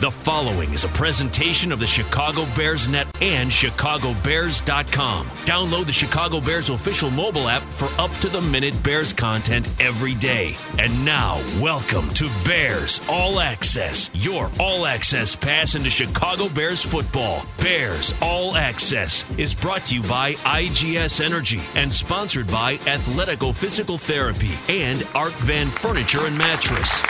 [0.00, 5.26] The following is a presentation of the Chicago Bears Net and ChicagoBears.com.
[5.26, 10.14] Download the Chicago Bears official mobile app for up to the minute Bears content every
[10.14, 10.56] day.
[10.80, 17.46] And now, welcome to Bears All Access, your all access pass into Chicago Bears football.
[17.60, 23.96] Bears All Access is brought to you by IGS Energy and sponsored by Athletico Physical
[23.96, 27.00] Therapy and Art Van Furniture and Mattress.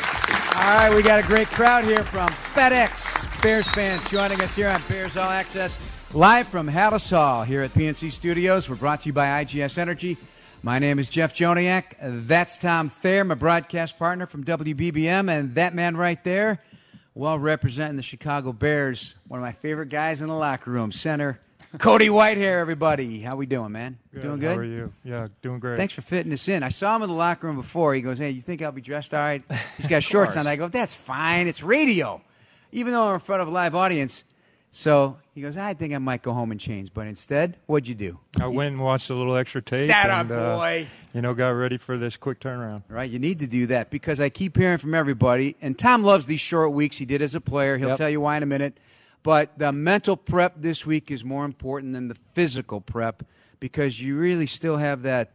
[0.57, 2.84] All right, we got a great crowd here from FedEx.
[3.41, 5.79] Bears fans joining us here on Bears All Access,
[6.13, 8.68] live from Halas Hall here at PNC Studios.
[8.68, 10.18] We're brought to you by IGS Energy.
[10.63, 11.95] My name is Jeff Joniak.
[12.03, 16.59] That's Tom Thayer, my broadcast partner from WBBM, and that man right there,
[17.14, 21.40] well representing the Chicago Bears, one of my favorite guys in the locker room, center
[21.79, 22.61] Cody Whitehair.
[22.61, 23.96] Everybody, how we doing, man?
[24.12, 24.57] Doing good.
[24.57, 24.93] How are you?
[25.03, 25.79] Yeah, doing great.
[25.79, 26.62] Thanks for fitting us in.
[26.62, 27.95] I saw him in the locker room before.
[27.95, 29.43] He goes, "Hey, you think I'll be dressed all right?"
[29.79, 30.46] He's got shorts on.
[30.46, 31.46] I go, "That's fine.
[31.46, 32.20] It's radio."
[32.75, 34.25] Even though I'm in front of a live audience.
[34.73, 37.95] So he goes, "I think I might go home and change." But instead, what'd you
[37.95, 38.19] do?
[38.41, 39.87] I went and watched a little extra tape.
[39.87, 40.89] That and, uh, boy.
[41.13, 42.83] you know, got ready for this quick turnaround.
[42.89, 46.27] Right, you need to do that because I keep hearing from everybody, and Tom loves
[46.27, 46.97] these short weeks.
[46.97, 47.79] He did as a player.
[47.79, 47.98] He'll Yep.
[47.98, 48.77] tell you why in a minute.
[49.23, 53.23] But the mental prep this week is more important than the physical prep
[53.61, 55.31] because you really still have that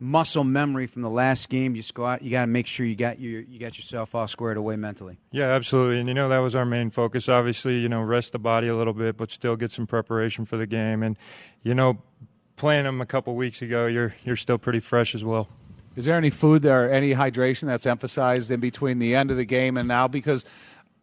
[0.00, 1.74] muscle memory from the last game.
[1.74, 4.28] You go out, you got to make sure you got your you got yourself all
[4.28, 5.18] squared away mentally.
[5.30, 6.00] Yeah, absolutely.
[6.00, 7.28] And you know, that was our main focus.
[7.28, 10.56] Obviously, you know, rest the body a little bit, but still get some preparation for
[10.56, 11.02] the game.
[11.02, 11.16] And
[11.62, 11.98] you know,
[12.56, 15.48] playing them a couple weeks ago, you're you're still pretty fresh as well.
[15.94, 19.46] Is there any food there, any hydration that's emphasized in between the end of the
[19.46, 20.06] game and now?
[20.08, 20.44] Because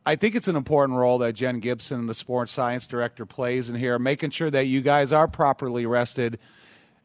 [0.05, 3.75] I think it's an important role that Jen Gibson, the sports science director, plays in
[3.75, 6.38] here, making sure that you guys are properly rested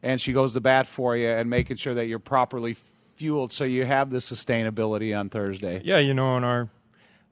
[0.03, 2.75] and she goes to bat for you and making sure that you're properly
[3.15, 5.81] fueled so you have the sustainability on Thursday.
[5.83, 6.69] Yeah, you know, and our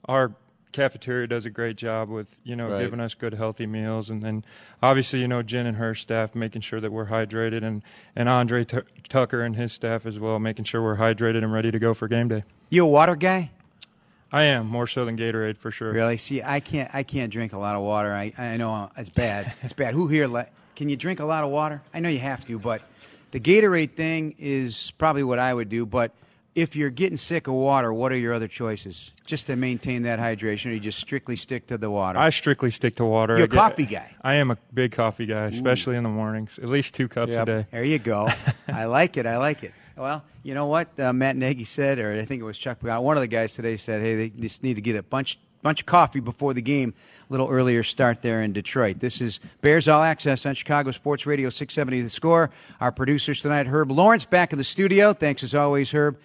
[0.08, 0.34] our
[0.74, 2.82] cafeteria does a great job with you know Right.
[2.82, 4.44] giving us good healthy meals, and then
[4.84, 7.82] obviously you know Jen and her staff making sure that we're hydrated, and
[8.16, 8.80] and Andre T-
[9.10, 12.08] Tucker and his staff as well making sure we're hydrated and ready to go for
[12.08, 12.44] game day.
[12.70, 13.52] You a water guy?
[14.30, 15.94] I am more so than Gatorade for sure.
[15.94, 16.18] Really?
[16.18, 18.14] See, I can't I can't drink a lot of water.
[18.14, 19.54] I I know it's bad.
[19.64, 19.94] It's bad.
[19.94, 21.82] Who here le- can you drink a lot of water?
[21.92, 22.84] I know you have to, but
[23.32, 26.12] the Gatorade thing is probably what I would do, but
[26.54, 29.12] if you're getting sick of water, what are your other choices?
[29.26, 32.20] Just to maintain that hydration, or you just strictly stick to the water?
[32.20, 33.38] I strictly stick to water.
[33.38, 34.12] You're a coffee guy.
[34.22, 36.60] I am a big coffee guy, especially in the mornings.
[36.62, 37.42] At least two cups Yep.
[37.42, 37.68] a day.
[37.72, 38.30] There you go.
[38.68, 39.26] I like it.
[39.26, 39.74] I like it.
[39.96, 42.84] Well, you know what uh, Matt Nagy said, or I think it was Chuck.
[42.84, 45.82] One of the guys today said, "Hey, they just need to get a bunch bunch
[45.82, 46.94] of coffee before the game.
[47.30, 49.00] A little earlier start there in Detroit.
[49.00, 52.50] This is Bears All Access on Chicago Sports Radio 670 The Score.
[52.80, 55.14] Our producers tonight, Herb Lawrence, back in the studio.
[55.14, 56.18] Thanks as always, Herb.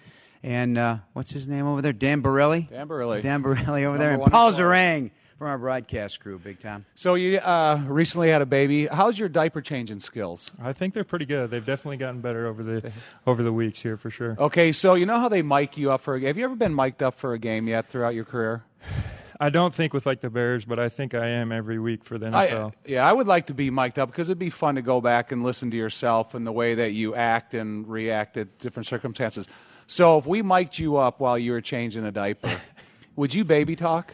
[0.43, 1.93] And uh, what's his name over there?
[1.93, 2.67] Dan Borelli.
[2.69, 3.21] Dan Borelli.
[3.21, 6.37] Dan Borelli over there, and Paul in Zarang from our broadcast crew.
[6.39, 6.85] Big time.
[6.95, 8.87] So you uh, recently had a baby.
[8.87, 10.51] How's your diaper changing skills?
[10.61, 11.49] I think they're pretty good.
[11.49, 12.91] They've definitely gotten better over the
[13.25, 14.35] over the weeks here for sure.
[14.37, 16.27] Okay, so you know how they mic you up for a game?
[16.27, 18.63] Have you ever been mic'd up for a game yet throughout your career?
[19.43, 22.17] I don't think with like the Bears, but I think I am every week for
[22.17, 22.71] the NFL.
[22.71, 25.01] I, yeah, I would like to be mic'd up because it'd be fun to go
[25.01, 28.87] back and listen to yourself and the way that you act and react at different
[28.87, 29.49] circumstances.
[29.85, 32.55] So if we mic'd you up while you were changing a diaper,
[33.17, 34.13] would you baby talk?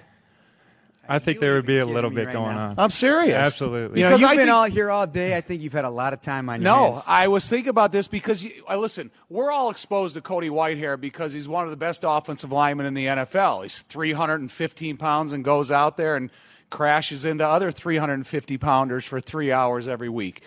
[1.09, 2.69] I think there would would be be a little bit right going now.
[2.69, 2.75] on.
[2.77, 3.33] I'm serious.
[3.35, 3.99] Absolutely.
[3.99, 5.35] You know, Because you've I been think- all here all day.
[5.35, 7.03] I think you've had a lot of time on your No, hands.
[7.07, 9.09] I was thinking about this because you, I listen.
[9.29, 12.93] We're all exposed to Cody Whitehair because he's one of the best offensive linemen in
[12.93, 13.63] the NFL.
[13.63, 16.29] He's 315 pounds and goes out there and
[16.69, 20.43] crashes into other 350 pounders for three hours every week,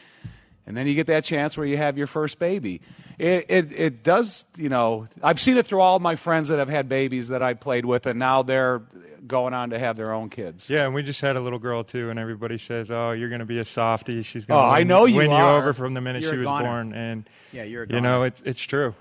[0.67, 2.81] and then you get that chance where you have your first baby.
[3.19, 6.69] It, it it does you know I've seen it through all my friends that have
[6.69, 8.83] had babies that I played with, and now they're
[9.27, 10.69] going on to have their own kids.
[10.69, 13.41] Yeah, and we just had a little girl too, and everybody says, "Oh, you're going
[13.41, 14.23] to be a softie.
[14.23, 16.33] She's going Oh, to I win, know you win you over from the minute You're
[16.33, 16.65] she was goner.
[16.65, 18.95] born." And Yeah, you're a you know, it's it's true.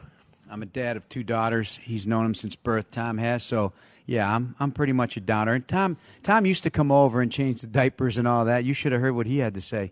[0.51, 1.79] I'm a dad of two daughters.
[1.81, 2.91] He's known them since birth.
[2.91, 3.41] Tom has.
[3.43, 3.71] So
[4.05, 5.53] yeah, I'm I'm pretty much a downer.
[5.53, 8.65] And Tom Tom used to come over and change the diapers and all that.
[8.65, 9.91] You should have heard what he had to say.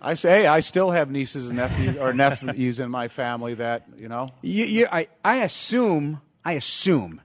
[0.00, 4.08] I say I still have nieces and nephews or nephews in my family that you
[4.08, 4.30] know.
[4.42, 7.20] You, you, I I assume I assume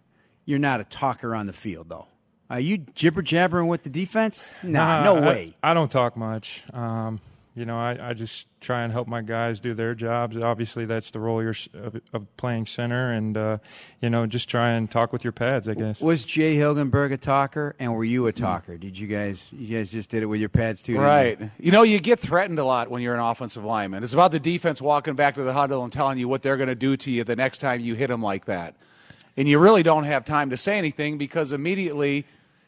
[0.46, 2.08] you're not a talker on the field though.
[2.50, 4.52] Are you jibber jabbering with the defense?
[4.62, 5.56] Nah, no I- way.
[5.64, 6.64] I, don't talk much.
[6.74, 7.20] Um,
[7.56, 10.36] you know, I, I just try and help my guys do their jobs.
[10.38, 13.58] Obviously, that's the role you're, of, of playing center, and uh,
[14.02, 15.68] you know, just try and talk with your pads.
[15.68, 16.02] I guess.
[16.02, 18.78] Was Jay Hilgenberg a talker, and were you a talker?
[18.78, 19.50] Did you guys?
[19.52, 21.08] You guys just did it with your pads too, didn't you?
[21.08, 21.40] Right.
[21.60, 24.04] You know, you get threatened a lot when you're an offensive lineman.
[24.04, 26.70] It's about the defense walking back to the huddle and telling you what they're going
[26.70, 28.76] to do to you the next time you hit them like that.
[29.38, 32.26] And you really don't have time to say anything because immediately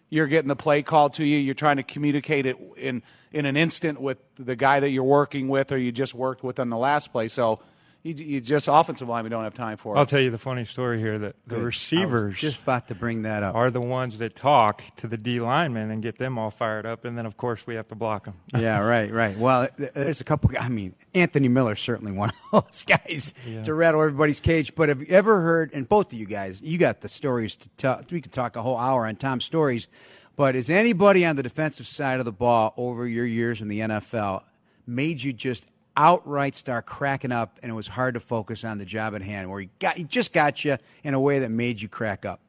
[0.09, 1.37] you're getting the play called to you.
[1.37, 5.47] You're trying to communicate it in in an instant with the guy that you're working
[5.47, 7.27] with, or you just worked with in the last play.
[7.27, 7.59] So
[8.05, 9.97] you, you just offensive line we don't have time for.
[9.97, 13.41] I'll tell you the funny story here that the receivers just about to bring that
[13.41, 13.55] up.
[13.55, 17.03] are the ones that talk to the D linemen and get them all fired up,
[17.03, 18.35] and then of course we have to block them.
[18.55, 19.35] yeah, right, right.
[19.35, 20.51] Well, there's a couple.
[20.59, 24.75] I mean, Anthony Miller certainly one of those guys to rattle everybody's cage.
[24.75, 25.73] But have you ever heard?
[25.73, 28.03] And both of you guys, you got the stories to tell.
[28.11, 29.87] We could talk a whole hour on Tom's stories.
[30.35, 33.79] But is anybody on the defensive side of the ball over your years in the
[33.79, 34.43] NFL
[34.85, 35.65] made you just
[35.97, 39.49] outright start cracking up, and it was hard to focus on the job at hand,
[39.49, 42.39] where he got he just got you in a way that made you crack up?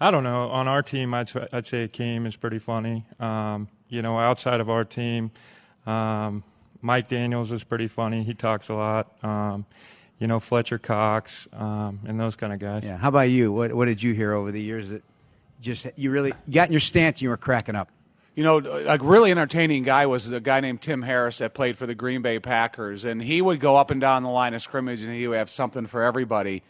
[0.00, 0.48] I don't know.
[0.50, 3.04] On our team, I'd, I'd say Akiem is pretty funny.
[3.20, 5.30] Um, you know, outside of our team,
[5.86, 6.42] um,
[6.80, 8.22] Mike Daniels is pretty funny.
[8.22, 9.12] He talks a lot.
[9.24, 9.66] Um,
[10.18, 12.82] you know, Fletcher Cox um, and those kind of guys.
[12.84, 12.96] Yeah.
[12.96, 13.52] How about you?
[13.52, 15.02] What What did you hear over the years that
[15.60, 17.16] just you really you got in your stance?
[17.16, 17.88] and You were cracking up.
[18.34, 21.86] You know, a really entertaining guy was a guy named Tim Harris that played for
[21.86, 25.02] the Green Bay Packers, and he would go up and down the line of scrimmage,
[25.02, 26.64] and he would have something for everybody.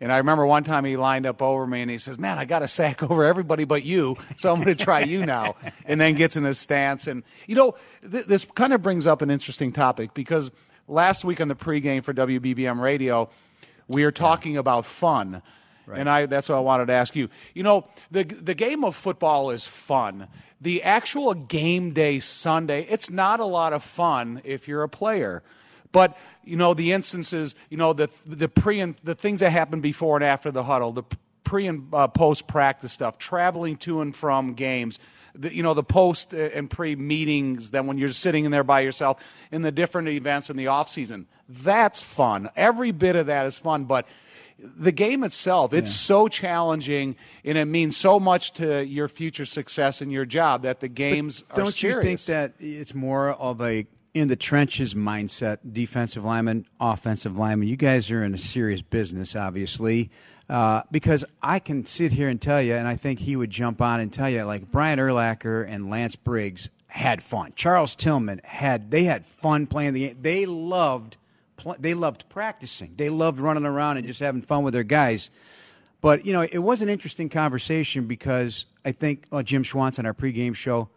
[0.00, 2.46] And I remember one time he lined up over me, and he says, "Man, I
[2.46, 6.00] got a sack over everybody but you, so I'm going to try you now." And
[6.00, 7.76] then gets in his stance, and you know,
[8.10, 10.50] th- this kind of brings up an interesting topic because
[10.88, 13.28] last week on the pregame for WBBM Radio,
[13.88, 15.42] we are talking about fun.
[15.98, 17.28] And I, that's what I wanted to ask you.
[17.54, 20.28] You know, the the game of football is fun.
[20.60, 25.42] The actual game day Sunday, it's not a lot of fun if you're a player.
[25.92, 29.80] But you know, the instances, you know, the the pre and the things that happen
[29.80, 31.04] before and after the huddle, the
[31.44, 34.98] pre and uh, post practice stuff, traveling to and from games.
[35.34, 37.70] The, you know the post and pre meetings.
[37.70, 39.22] Then when you're sitting in there by yourself
[39.52, 42.50] in the different events in the off season, that's fun.
[42.56, 43.84] Every bit of that is fun.
[43.84, 44.06] But
[44.76, 50.02] the game itself, it's so challenging and it means so much to your future success
[50.02, 53.86] in your job that the games are Don't you think that it's more of a
[54.12, 57.68] in the trenches mindset, defensive lineman, offensive lineman?
[57.68, 60.10] You guys are in a serious business, obviously.
[60.48, 63.80] Uh, because I can sit here and tell you, and I think he would jump
[63.80, 67.52] on and tell you, like Brian Urlacher and Lance Briggs had fun.
[67.54, 70.18] Charles Tillman had they had fun playing the game.
[70.20, 71.16] They loved
[71.62, 72.94] pl- they loved practicing.
[72.96, 75.30] They loved running around and just having fun with their guys.
[76.00, 80.06] But you know, it was an interesting conversation because I think uh, Jim Schwantz on
[80.06, 80.88] our pregame show,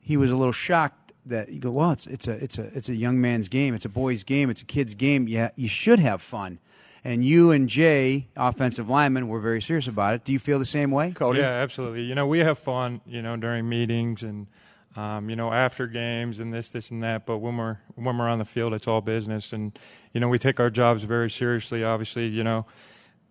[0.00, 2.88] he was a little shocked that you go, well, it's it's a it's a it's
[2.88, 5.28] a young man's game, it's a boy's game, it's a kid's game.
[5.28, 6.58] Yeah, you should have fun.
[7.04, 10.24] And you and Jay, offensive lineman, were very serious about it.
[10.24, 11.12] Do you feel the same way?
[11.12, 11.38] Cody?
[11.38, 12.02] Yeah, absolutely.
[12.02, 14.48] You know, we have fun, you know, during meetings and
[14.96, 17.26] um, you know, after games and this, this, and that.
[17.26, 19.78] But when we're when we're on the field, it's all business, and
[20.12, 21.84] you know, we take our jobs very seriously.
[21.84, 22.66] Obviously, you know,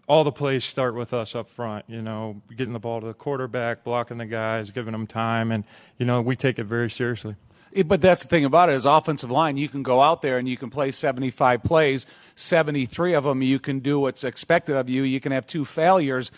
[0.07, 1.85] all the plays start with us up front.
[1.87, 5.63] You know, getting the ball to the quarterback, blocking the guys, giving them time, and
[5.97, 7.35] you know, we take it very seriously.
[7.83, 9.57] But that's the thing about it is offensive line.
[9.57, 13.59] You can go out there and you can play 75 plays, 73 of them you
[13.59, 15.03] can do what's expected of you.
[15.03, 16.31] You can have two failures.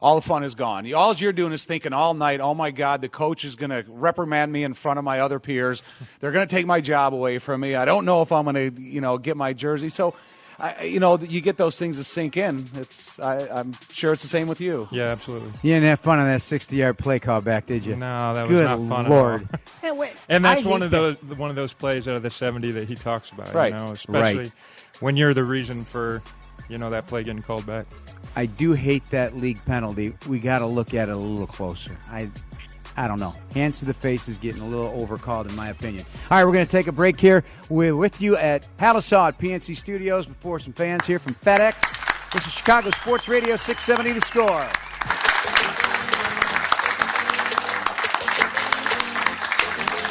[0.00, 0.92] All the fun is gone.
[0.94, 3.84] All you're doing is thinking all night, oh my God, the coach is going to
[3.88, 5.82] reprimand me in front of my other peers.
[6.20, 7.74] They're going to take my job away from me.
[7.74, 9.88] I don't know if I'm going to, you know, get my jersey.
[9.88, 10.14] So,
[10.60, 12.66] I, you know, you get those things to sink in.
[12.74, 14.88] It's, I, I'm sure it's the same with you.
[14.90, 15.50] Yeah, absolutely.
[15.62, 17.94] You didn't have fun on that sixty-yard play call back, did you?
[17.94, 19.42] No, that was Good not fun Lord.
[19.42, 19.60] at all.
[19.82, 21.28] Hey, wait, And that's I one hate of that.
[21.28, 23.54] those one of those plays out of the 70 that he talks about.
[23.54, 23.72] Right.
[23.72, 24.52] You know, especially Right.
[24.98, 26.22] when you're the reason for,
[26.68, 27.86] you know, that play getting called back.
[28.36, 30.14] I do hate that league penalty.
[30.28, 31.96] We got to look at it a little closer.
[32.10, 32.30] I,
[32.96, 33.34] I don't know.
[33.54, 36.04] Hands to the face is getting a little overcalled, in my opinion.
[36.30, 37.44] All right, we're going to take a break here.
[37.68, 41.82] We're with you at Palisade PNC Studios before some fans here from FedEx.
[42.32, 45.87] This is Chicago Sports Radio 670 The Score.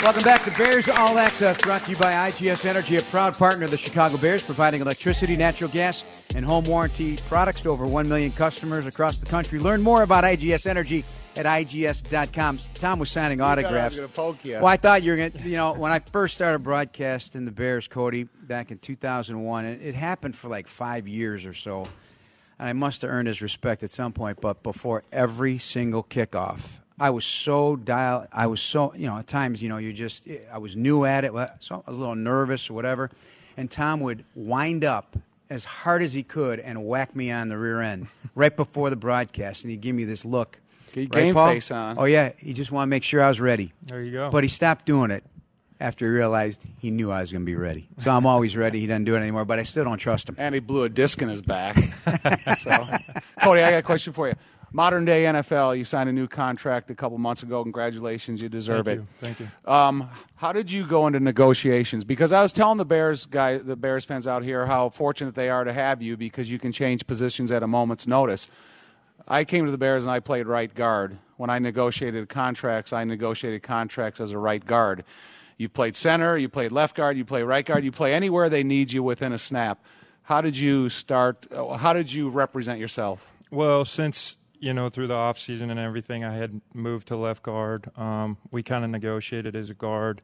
[0.07, 3.65] Welcome back to Bears All Access, brought to you by IGS Energy, a proud partner
[3.65, 8.07] of the Chicago Bears, providing electricity, natural gas, and home warranty products to over 1
[8.07, 9.59] million customers across the country.
[9.59, 11.03] Learn more about IGS Energy
[11.35, 12.57] at IGS.com.
[12.75, 14.15] Tom was signing thought I was autographs.
[14.15, 14.53] poke you.
[14.53, 17.51] Well, I thought you were going to, you know, when I first started broadcasting the
[17.51, 21.85] Bears, Cody, back in 2001, it, it happened for like five years or so.
[22.57, 26.79] And I must have earned his respect at some point, but before every single kickoff,
[26.99, 28.27] I was so dial.
[28.31, 31.23] I was so, you know, at times, you know, you just, I was new at
[31.25, 33.11] it, so I was a little nervous or whatever.
[33.55, 35.15] And Tom would wind up
[35.49, 38.95] as hard as he could and whack me on the rear end right before the
[38.95, 40.59] broadcast, and he'd give me this look.
[40.93, 41.47] Get Right, game Paul?
[41.49, 41.97] face on.
[41.99, 43.73] Oh yeah, he just wanted to make sure I was ready.
[43.83, 44.29] There you go.
[44.31, 45.23] But he stopped doing it
[45.79, 47.87] after he realized he knew I was going to be ready.
[47.97, 48.79] So I'm always ready.
[48.79, 50.35] He doesn't do it anymore, but I still don't trust him.
[50.39, 51.75] And he blew a disc in his back.
[52.57, 52.71] so,
[53.43, 54.33] Cody, I got a question for you.
[54.71, 55.77] Modern day NFL.
[55.77, 57.63] You signed a new contract a couple months ago.
[57.63, 59.01] Congratulations, you deserve Thank it.
[59.01, 59.07] you.
[59.19, 59.71] Thank you.
[59.71, 62.03] Um, how did you go into negotiations?
[62.03, 65.49] Because I was telling the Bears guy, the Bears fans out here, how fortunate they
[65.49, 68.49] are to have you because you can change positions at a moment's notice.
[69.27, 71.17] I came to the Bears and I played right guard.
[71.37, 75.03] When I negotiated contracts, I negotiated contracts as a right guard.
[75.57, 78.63] You played center, you played left guard, you play right guard, you play anywhere they
[78.63, 79.79] need you within a snap.
[80.23, 81.47] How did you start?
[81.51, 83.31] How did you represent yourself?
[83.49, 87.43] Well, since you know through the off season and everything, I had moved to left
[87.43, 87.89] guard.
[87.97, 90.21] Um, we kind of negotiated as a guard,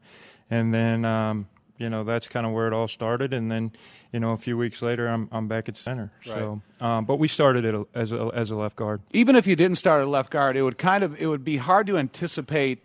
[0.49, 1.47] and then um,
[1.77, 3.33] you know that's kind of where it all started.
[3.33, 3.71] And then
[4.11, 6.11] you know a few weeks later, I'm I'm back at center.
[6.25, 9.01] So, um, but we started it as a as a left guard.
[9.11, 11.57] Even if you didn't start at left guard, it would kind of it would be
[11.57, 12.83] hard to anticipate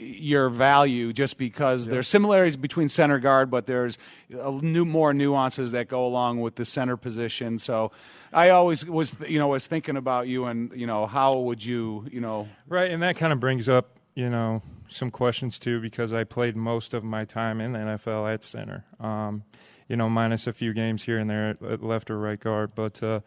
[0.00, 3.98] your value just because there's similarities between center guard, but there's
[4.30, 7.58] a new more nuances that go along with the center position.
[7.58, 7.90] So
[8.32, 12.06] I always was you know was thinking about you and you know how would you
[12.10, 16.12] you know Right, and that kind of brings up, you know, some questions too because
[16.12, 18.84] I played most of my time in the NFL at center.
[19.00, 19.44] Um,
[19.88, 23.02] you know, minus a few games here and there at, left or right guard, but
[23.02, 23.20] uh,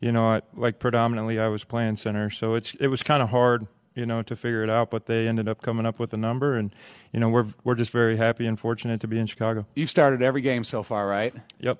[0.00, 3.28] you know, I, like predominantly I was playing center, so it's it was kind of
[3.28, 4.90] hard, you know, to figure it out.
[4.90, 6.74] But they ended up coming up with a number, and
[7.12, 9.66] you know, we're we're just very happy and fortunate to be in Chicago.
[9.76, 11.34] you've started every game so far, right?
[11.60, 11.78] Yep.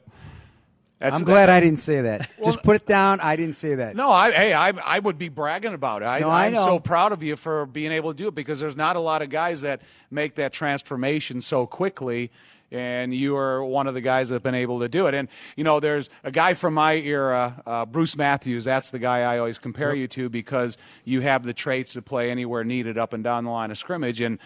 [0.99, 2.28] That's I'm glad I didn't say that.
[2.45, 3.21] Just put it down.
[3.21, 3.95] I didn't say that.
[3.95, 6.07] No, I, hey, I, I would be bragging about it.
[6.07, 6.64] I, No, I I'm know.
[6.64, 9.23] so proud of you for being able to do it because there's not a lot
[9.23, 12.33] of guys that make that transformation so quickly.
[12.73, 15.14] And you are one of the guys that have been able to do it.
[15.14, 18.64] And, you know, there's a guy from my era, uh, Bruce Matthews.
[18.64, 22.31] That's the guy I always compare you to because you have the traits to play
[22.31, 24.21] anywhere needed up and down the line of scrimmage.
[24.21, 24.38] And,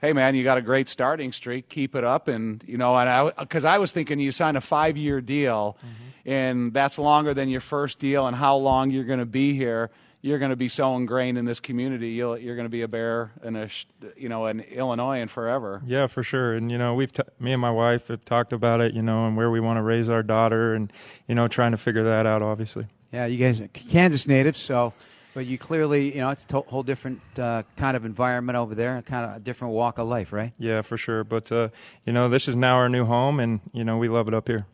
[0.00, 1.68] hey man, you got a great starting streak.
[1.68, 4.60] Keep it up, and you know, and I because I was thinking you signed a
[4.60, 6.30] five year deal, mm-hmm.
[6.30, 9.90] and that's longer than your first deal, and how long you're going to be here.
[10.20, 12.12] You're going to be so ingrained in this community.
[12.12, 13.68] You'll, you're going to be a bear in a,
[14.16, 15.82] you know, an Illinoisan forever.
[15.84, 16.54] Yeah, for sure.
[16.54, 19.26] And you know, we've t- me and my wife have talked about it, you know,
[19.26, 20.90] and where we want to raise our daughter, and
[21.28, 22.40] you know, trying to figure that out.
[22.40, 22.86] Obviously.
[23.12, 24.92] Yeah, you guys are Kansas natives, so
[25.34, 29.02] but you clearly, you know, it's a whole different uh, kind of environment over there,
[29.02, 30.52] kind of a different walk of life, right?
[30.58, 31.24] Yeah, for sure.
[31.24, 31.68] But uh,
[32.06, 34.48] you know, this is now our new home, and you know, we love it up
[34.48, 34.66] here.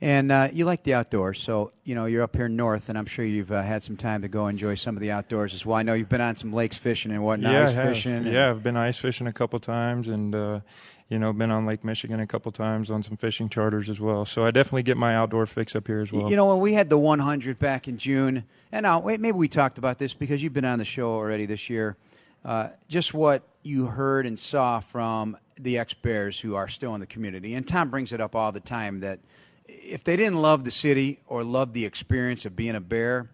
[0.00, 3.06] And uh, you like the outdoors, so you know you're up here north, and I'm
[3.06, 5.76] sure you've uh, had some time to go enjoy some of the outdoors as well.
[5.76, 8.26] I know you've been on some lakes fishing and whatnot, yeah, ice fishing.
[8.26, 10.60] Yeah, I've been ice fishing a couple times, and uh,
[11.08, 14.24] you know, been on Lake Michigan a couple times on some fishing charters as well.
[14.24, 16.28] So I definitely get my outdoor fix up here as well.
[16.28, 19.48] You know, when we had the 100 back in June, and now wait, maybe we
[19.48, 21.96] talked about this because you've been on the show already this year.
[22.44, 27.00] Uh, just what you heard and saw from the ex Bears who are still in
[27.00, 29.20] the community, and Tom brings it up all the time that
[29.66, 33.30] if they didn't love the city or love the experience of being a Bear,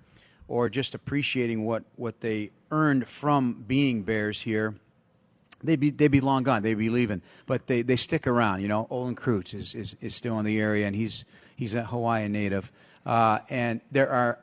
[0.48, 4.74] or just appreciating what what they earned from being Bears here,
[5.62, 6.62] they'd be they'd be long gone.
[6.62, 8.60] They'd be leaving, but they, they stick around.
[8.60, 11.24] You know, Olin Kreutz is, is, is still in the area, and he's
[11.56, 12.70] he's a Hawaiian native.
[13.04, 14.38] Uh, and there are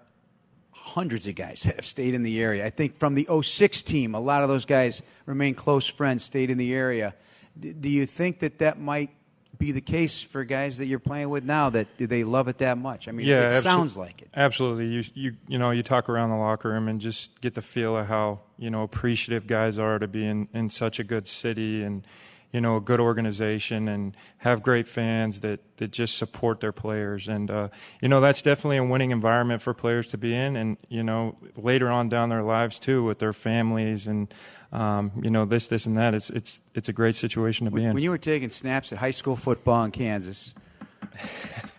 [0.71, 2.65] hundreds of guys that have stayed in the area.
[2.65, 6.49] I think from the 06 team, a lot of those guys remain close friends, stayed
[6.49, 7.13] in the area.
[7.59, 9.11] D- do you think that that might
[9.59, 11.69] be the case for guys that you're playing with now?
[11.69, 13.07] That do they love it that much?
[13.07, 14.29] I mean, yeah, it abso- sounds like it.
[14.35, 14.87] Absolutely.
[14.87, 17.95] You you you know, you talk around the locker room and just get the feel
[17.95, 21.83] of how, you know, appreciative guys are to be in, in such a good city
[21.83, 22.07] and
[22.51, 27.27] you know, a good organization and have great fans that, that just support their players.
[27.27, 27.67] And, uh,
[28.01, 30.55] you know, that's definitely a winning environment for players to be in.
[30.55, 34.33] And, you know, later on down their lives too, with their families and,
[34.71, 37.83] um, you know, this, this, and that, it's, it's, it's a great situation to be
[37.83, 37.93] in.
[37.93, 40.53] When you were taking snaps at high school football in Kansas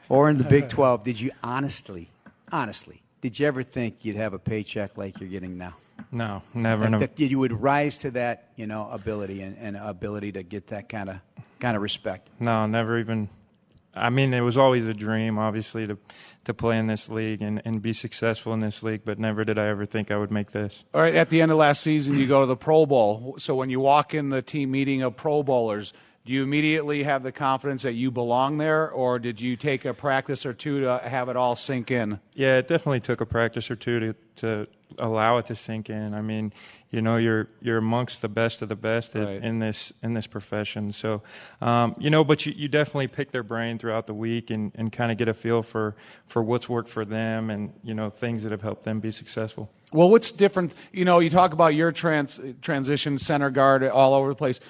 [0.08, 2.08] or in the Big 12, did you honestly,
[2.50, 5.76] honestly, did you ever think you'd have a paycheck like you're getting now?
[6.10, 6.84] no, never.
[6.84, 7.06] That, never.
[7.06, 10.88] that you would rise to that, you know, ability and, and ability to get that
[10.88, 11.16] kind of
[11.58, 12.28] kind of respect.
[12.40, 13.28] No, never even.
[13.94, 15.98] I mean, it was always a dream, obviously, to
[16.44, 19.02] to play in this league and, and be successful in this league.
[19.04, 20.84] But never did I ever think I would make this.
[20.94, 23.34] All right, at the end of last season, you go to the Pro Bowl.
[23.38, 25.92] So when you walk in the team meeting of Pro Bowlers,
[26.24, 29.94] do you immediately have the confidence that you belong there, or did you take a
[29.94, 32.20] practice or two to have it all sink in?
[32.34, 34.66] Yeah, it definitely took a practice or two to to
[34.98, 36.14] allow it to sink in.
[36.14, 36.52] I mean,
[36.90, 39.42] you know, you're you're amongst the best of the best Right.
[39.42, 40.92] in this in this profession.
[40.92, 41.22] So,
[41.60, 44.90] um, you know, but you, you definitely pick their brain throughout the week and, and
[44.90, 45.94] kind of get a feel for
[46.26, 49.70] for what's worked for them and you know things that have helped them be successful.
[49.92, 50.74] Well, what's different?
[50.92, 54.60] You know, you talk about your trans transition center guard all over the place.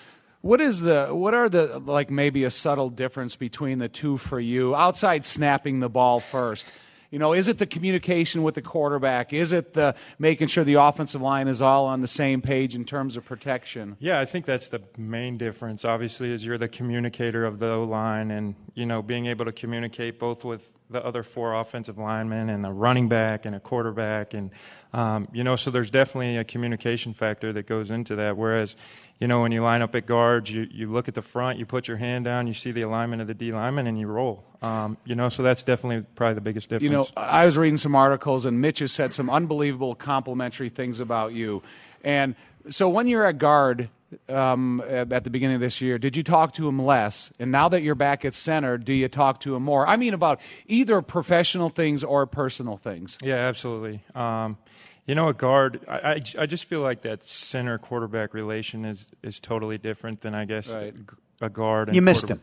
[0.43, 4.41] What is the what are the like maybe a subtle difference between the two for
[4.41, 6.67] you outside snapping the ball first?
[7.11, 9.33] You know, is it the communication with the quarterback?
[9.33, 12.85] Is it the making sure the offensive line is all on the same page in
[12.85, 13.97] terms of protection?
[13.99, 15.85] Yeah, I think that's the main difference.
[15.85, 20.21] Obviously, is you're the communicator of the line, and you know, being able to communicate
[20.21, 24.51] both with the other four offensive linemen and a running back and a quarterback, and
[24.93, 28.37] um, you know, so there's definitely a communication factor that goes into that.
[28.37, 28.77] Whereas,
[29.21, 31.67] you know, when you line up at guards, you, you look at the front, you
[31.67, 34.45] put your hand down, you see the alignment of the D lineman, and you roll.
[34.63, 36.83] Um, you know, so that's definitely probably the biggest difference.
[36.83, 41.01] You know, I was reading some articles, and Mitch has said some unbelievable complimentary things
[41.01, 41.63] about you.
[42.03, 42.35] And
[42.69, 43.89] so when you're at guard,
[44.29, 47.33] um, at the beginning of this year, did you talk to him less?
[47.39, 49.87] And now that you're back at center, do you talk to him more?
[49.87, 53.19] I mean, about either professional things or personal things.
[53.23, 54.03] Yeah, absolutely.
[54.15, 54.59] Um,
[55.07, 59.07] you know, a guard, I, I, I, just feel like that center quarterback relation is,
[59.23, 60.95] is totally different than, I guess, right.
[61.41, 61.95] a guard.
[61.95, 62.41] you missed him.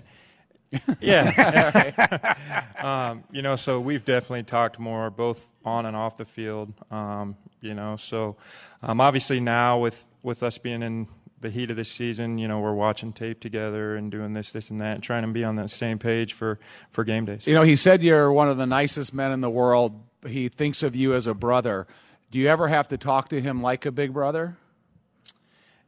[1.00, 2.36] yeah.
[2.80, 6.74] um, you know, so we've definitely talked more, both on and off the field.
[6.92, 8.36] Um, you know, so
[8.82, 11.08] um, obviously now with, with us being in
[11.40, 14.70] the heat of the season, you know, we're watching tape together and doing this, this,
[14.70, 16.60] and that, and trying to be on the same page for,
[16.92, 17.46] for game days.
[17.46, 20.02] You know, he said you're one of the nicest men in the world.
[20.26, 21.88] He thinks of you as a brother.
[22.32, 24.58] Do you ever have to talk to him like a big brother?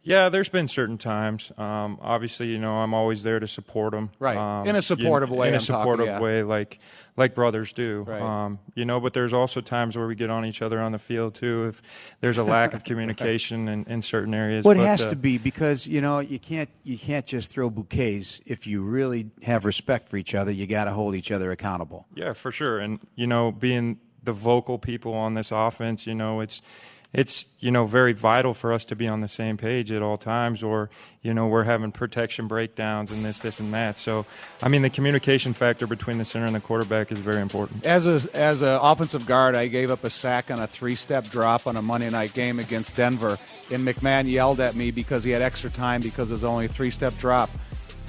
[0.09, 1.51] Yeah, there's been certain times.
[1.55, 4.09] Um, obviously, you know, I'm always there to support them.
[4.17, 5.49] Right, um, in a supportive you, way.
[5.49, 6.19] In a supportive talking, yeah.
[6.19, 6.79] way, like
[7.15, 8.05] like brothers do.
[8.07, 8.19] Right.
[8.19, 10.97] Um, you know, but there's also times where we get on each other on the
[10.97, 11.67] field too.
[11.67, 11.83] If
[12.21, 14.65] there's a lack of communication in, in certain areas.
[14.65, 17.51] Well, it but, has uh, to be because you know you can't you can't just
[17.51, 18.41] throw bouquets.
[18.47, 22.07] If you really have respect for each other, you got to hold each other accountable.
[22.15, 22.79] Yeah, for sure.
[22.79, 26.63] And you know, being the vocal people on this offense, you know, it's
[27.11, 30.17] it's you know very vital for us to be on the same page at all
[30.17, 30.91] times or
[31.23, 33.97] you know we're having protection breakdowns and this this and that.
[33.97, 34.25] So
[34.61, 37.85] i mean the communication factor between the center and the quarterback is very important.
[37.85, 41.25] As a as an offensive guard i gave up a sack on a three step
[41.29, 43.37] drop on a monday night game against denver
[43.71, 46.69] and mcmahon yelled at me because he had extra time because it was only a
[46.69, 47.49] three step drop.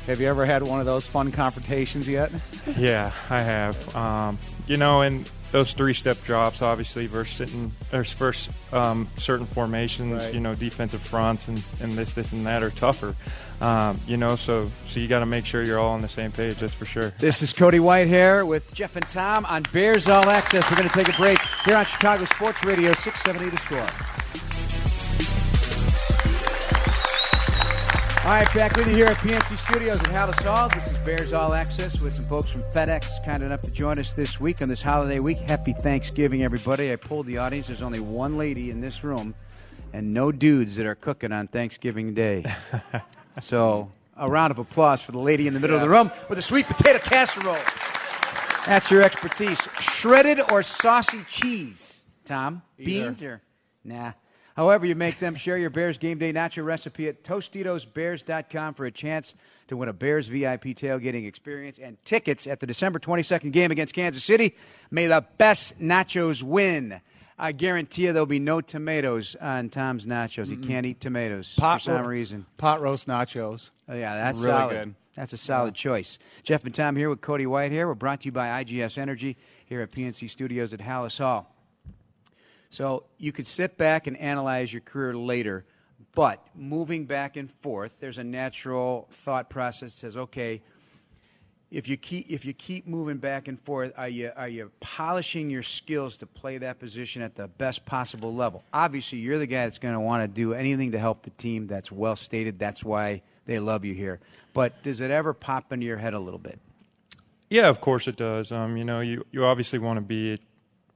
[0.06, 2.30] Have you ever had one of those fun confrontations yet?
[2.76, 3.96] Yeah i have.
[3.96, 10.22] Um, you know and those three-step drops, obviously, versus sitting, there's first um, certain formations,
[10.22, 10.34] Right.
[10.34, 13.16] you know, defensive fronts and, and this, this, and that are tougher.
[13.60, 16.32] Um, you know, so so you got to make sure you're all on the same
[16.32, 16.56] page.
[16.56, 17.12] That's for sure.
[17.18, 20.68] This is Cody Whitehair with Jeff and Tom on Bears All Access.
[20.70, 24.19] We're going to take a break here on Chicago Sports Radio 670 The Score.
[28.22, 30.68] All right, back with you here at PNC Studios at Halas Hall.
[30.68, 34.12] This is Bears All Access with some folks from FedEx kind enough to join us
[34.12, 35.38] this week on this holiday week.
[35.38, 36.92] Happy Thanksgiving, everybody.
[36.92, 37.68] I pulled the audience.
[37.68, 39.34] There's only one lady in this room
[39.94, 42.44] and no dudes that are cooking on Thanksgiving Day.
[43.40, 46.38] so, a round of applause for the lady in the middle of the room with
[46.38, 47.56] a sweet potato casserole.
[48.66, 49.66] That's your expertise.
[49.80, 52.60] Shredded or saucy cheese, Tom?
[52.76, 53.40] Beans or
[53.82, 54.12] nah?
[54.56, 58.90] However you make them, share your Bears game day nacho recipe at TostitosBears.com for a
[58.90, 59.34] chance
[59.68, 63.94] to win a Bears VIP tailgating experience and tickets at the December 22nd game against
[63.94, 64.54] Kansas City.
[64.90, 67.00] May the best nachos win.
[67.38, 70.48] I guarantee you there'll be no tomatoes on Tom's nachos.
[70.48, 72.44] He can't eat tomatoes for some ro- reason.
[72.58, 74.84] pot roast nachos Oh, yeah, that's Really solid.
[74.84, 74.94] good.
[75.14, 76.18] That's a solid choice.
[76.44, 77.86] Jeff and Tom here with Cody Whitehair.
[77.86, 79.36] We're brought to you by IGS Energy
[79.66, 81.49] here at PNC Studios at Halas Hall.
[82.70, 85.64] So you could sit back and analyze your career later,
[86.14, 90.62] but moving back and forth, there's a natural thought process that says, okay,
[91.70, 95.50] if you keep if you keep moving back and forth, are you are you polishing
[95.50, 98.64] your skills to play that position at the best possible level?
[98.72, 101.68] Obviously, you're the guy that's going to want to do anything to help the team.
[101.68, 102.58] That's well stated.
[102.58, 104.18] That's why they love you here.
[104.52, 106.58] But does it ever pop into your head a little bit?
[107.50, 108.52] Yeah, of course it does.
[108.52, 110.40] Um, you know, you, you obviously want to be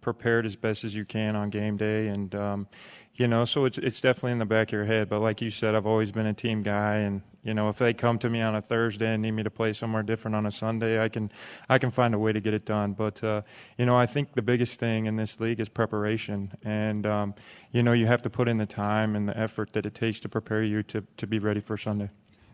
[0.04, 2.68] prepared as best as you can on game day, and um,
[3.14, 5.08] you know, so it's it's definitely in the back of your head.
[5.08, 7.94] But like you said, I've always been a team guy, and you know, if they
[7.94, 10.52] come to me on a Thursday and need me to play somewhere different on a
[10.52, 11.32] Sunday, I can
[11.68, 12.92] I can find a way to get it done.
[12.92, 13.42] But uh,
[13.78, 17.34] you know, I think the biggest thing in this league is preparation, and um,
[17.72, 20.20] you know, you have to put in the time and the effort that it takes
[20.20, 22.10] to prepare you to to be ready for Sunday.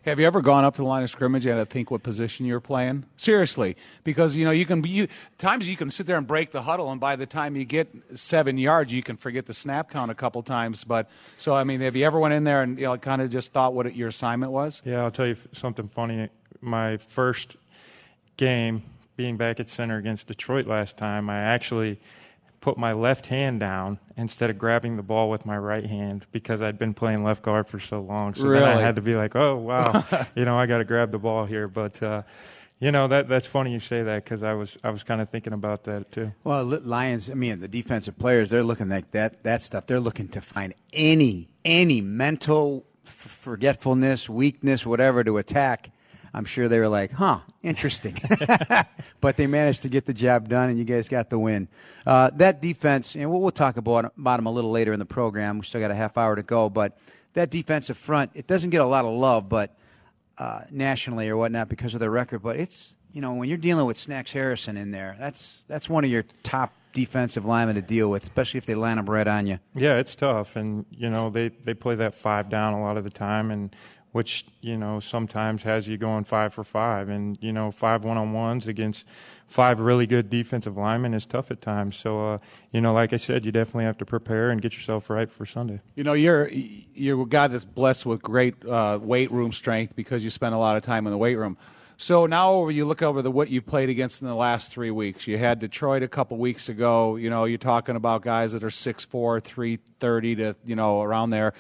[0.07, 2.03] Have you ever gone up to the line of scrimmage and had to think what
[2.03, 3.05] position you're playing?
[3.17, 6.63] Seriously, because you know you can you, times you can sit there and break the
[6.63, 10.11] huddle, and by the time you get seven yards, you can forget the snap count
[10.11, 10.85] a couple times.
[10.85, 13.31] But so I mean, have you ever went in there and you know kind of
[13.31, 14.81] just thought what it, your assignment was?
[14.87, 16.31] Yeah, I'll tell you something funny.
[16.63, 17.59] My first
[18.39, 18.83] game,
[19.17, 22.01] being back at center against Detroit last time, I actually
[22.61, 26.61] put my left hand down instead of grabbing the ball with my right hand because
[26.61, 28.35] I'd been playing left guard for so long.
[28.35, 31.11] So then I had to be like, oh wow, you know, I got to grab
[31.11, 31.69] the ball here.
[31.69, 32.23] But uh,
[32.79, 35.29] You know that that's funny you say that because I was I was kind of
[35.31, 36.33] thinking about that too.
[36.45, 37.31] Well, Lions.
[37.31, 39.87] I mean, the defensive players they're looking like that that stuff.
[39.87, 45.91] They're looking to find any any mental f- forgetfulness, weakness, whatever to attack.
[46.33, 48.17] I'm sure they were like, "Huh, interesting,"
[49.21, 51.69] but they managed to get the job done, and you guys got the win.
[52.07, 55.05] Uh, that defense, and we'll, we'll talk about, about them a little later in the
[55.05, 55.59] program.
[55.59, 56.97] We still got a half hour to go, but
[57.35, 59.77] that defensive front, it doesn't get a lot of love, but
[60.39, 62.43] uh, nationally or whatnot because of their record.
[62.43, 66.05] But it's you know when you're dealing with Snacks Harrison in there, that's that's one
[66.05, 69.47] of your top defensive linemen to deal with, especially if they line up right on
[69.47, 69.59] you.
[69.75, 73.05] Yeah, it's tough, and you know they they play that five down a lot of
[73.05, 73.75] the time, and
[74.13, 78.17] which you know sometimes has you going five for five, and you know five one
[78.17, 79.07] on ones against
[79.47, 81.97] five really good defensive linemen is tough at times.
[81.97, 82.39] So uh,
[82.73, 85.47] you know, like I said, you definitely have to prepare and get yourself right for
[85.47, 85.81] Sunday.
[85.95, 90.25] You know, you're you're a guy that's blessed with great uh, weight room strength because
[90.25, 91.57] you spend a lot of time in the weight room.
[92.01, 95.27] So now you look over the what you've played against in the last three weeks.
[95.27, 97.17] You had Detroit a couple weeks ago.
[97.17, 101.53] You know, you're talking about guys that are 6'4", 330 to you know around there.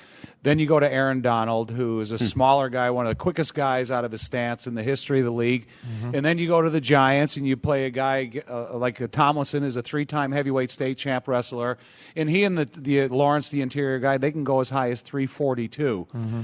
[0.42, 2.24] Then you go to Aaron Donald, who is a hmm.
[2.24, 5.26] smaller guy, one of the quickest guys out of his stance in the history of
[5.26, 5.66] the league.
[5.87, 6.14] Mm-hmm.
[6.14, 9.62] And then you go to the Giants and you play a guy uh, like Tomlinson,
[9.62, 11.76] is a three-time heavyweight state champ wrestler,
[12.16, 15.03] and he and the, the Lawrence, the interior guy, they can go as high as
[15.03, 16.09] 342.
[16.14, 16.40] Mm-hmm.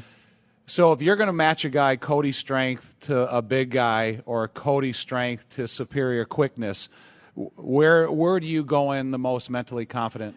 [0.69, 4.49] So if you're going to match a guy Cody strength to a big guy or
[4.49, 6.89] Cody strength to superior quickness,
[7.35, 10.37] where where do you go in the most mentally confident?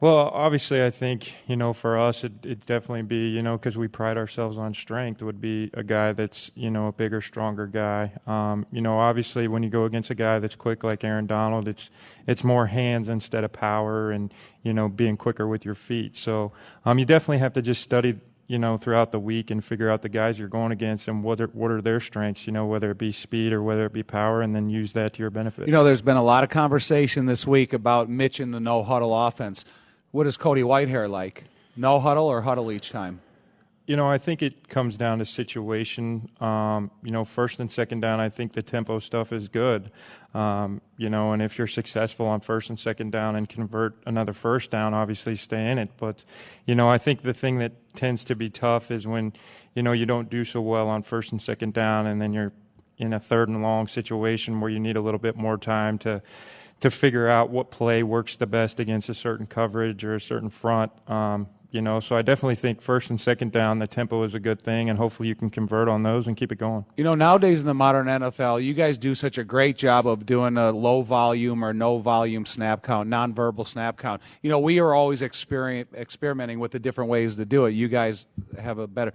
[0.00, 3.76] Well, obviously, I think you know for us it it definitely be you know because
[3.76, 7.66] we pride ourselves on strength would be a guy that's you know a bigger, stronger
[7.68, 8.10] guy.
[8.26, 11.68] Um, you know, obviously when you go against a guy that's quick like Aaron Donald,
[11.68, 11.90] it's
[12.26, 16.16] it's more hands instead of power, and you know being quicker with your feet.
[16.16, 16.50] So
[16.84, 18.18] um, you definitely have to just study
[18.50, 21.40] you know, throughout the week and figure out the guys you're going against and what
[21.40, 24.02] are, what are their strengths, you know, whether it be speed or whether it be
[24.02, 25.68] power, and then use that to your benefit.
[25.68, 28.82] You know, there's been a lot of conversation this week about Mitch and the no
[28.82, 29.64] huddle offense.
[30.10, 31.44] What is Cody Whitehair like?
[31.76, 33.20] No huddle or huddle each time?
[33.86, 36.30] You know, I think it comes down to situation.
[36.40, 39.90] Um, you know, first and second down, I think the tempo stuff is good.
[40.32, 44.32] Um, you know, and if you're successful on first and second down and convert another
[44.32, 45.90] first down, obviously stay in it.
[45.96, 46.24] But,
[46.66, 49.32] you know, I think the thing that tends to be tough is when,
[49.74, 52.52] you know, you don't do so well on first and second down and then you're
[52.98, 56.22] in a third and long situation where you need a little bit more time to
[56.80, 60.48] to figure out what play works the best against a certain coverage or a certain
[60.48, 60.90] front.
[61.08, 64.40] Um, you know, so I definitely think first and second down, the tempo is a
[64.40, 66.84] good thing, and hopefully you can convert on those and keep it going.
[66.96, 70.26] You know, nowadays in the modern NFL, you guys do such a great job of
[70.26, 74.20] doing a low volume or no volume snap count, nonverbal snap count.
[74.42, 77.70] You know, we are always experimenting with the different ways to do it.
[77.70, 78.26] You guys
[78.60, 79.12] have a better.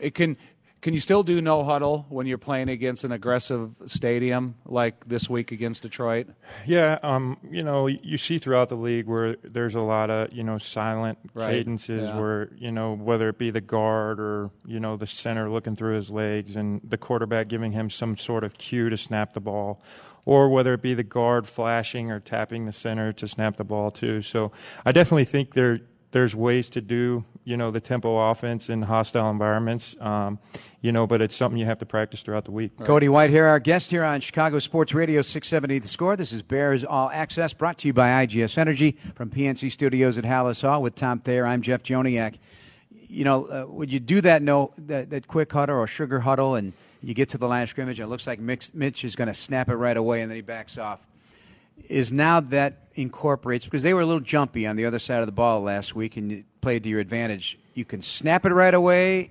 [0.00, 0.36] It can
[0.84, 5.30] can you still do no huddle when you're playing against an aggressive stadium like this
[5.30, 6.26] week against Detroit?
[6.66, 10.44] Yeah, um, you know, you see throughout the league where there's a lot of you
[10.44, 11.52] know silent right.
[11.52, 12.20] cadences yeah.
[12.20, 15.96] where you know whether it be the guard or you know the center looking through
[15.96, 19.82] his legs and the quarterback giving him some sort of cue to snap the ball
[20.26, 23.90] or whether it be the guard flashing or tapping the center to snap the ball
[23.90, 24.20] too.
[24.20, 24.52] So
[24.84, 29.30] I definitely think there there's ways to do you know the tempo offense in hostile
[29.30, 30.38] environments um,
[30.84, 32.72] you know but it's something you have to practice throughout the week.
[32.84, 36.14] Cody white here our guest here on chicago sports radio 670 the score.
[36.14, 40.24] This is bears all access brought to you by igs energy from pnc studios at
[40.24, 41.46] halas hall with tom thayer.
[41.46, 42.38] I'm jeff joniak.
[42.90, 46.54] You know uh, would you do that no that, that quick huddle or sugar huddle
[46.54, 49.28] and you get to the line of scrimmage and it looks like mitch, is going
[49.28, 51.00] to snap it right away and then he backs off.
[51.88, 55.26] Is now that incorporates because they were a little jumpy on the other side of
[55.26, 57.58] the ball last week and you played to your advantage.
[57.72, 59.30] You can snap it right away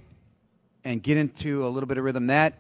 [0.84, 2.28] and get into a little bit of rhythm.
[2.28, 2.54] That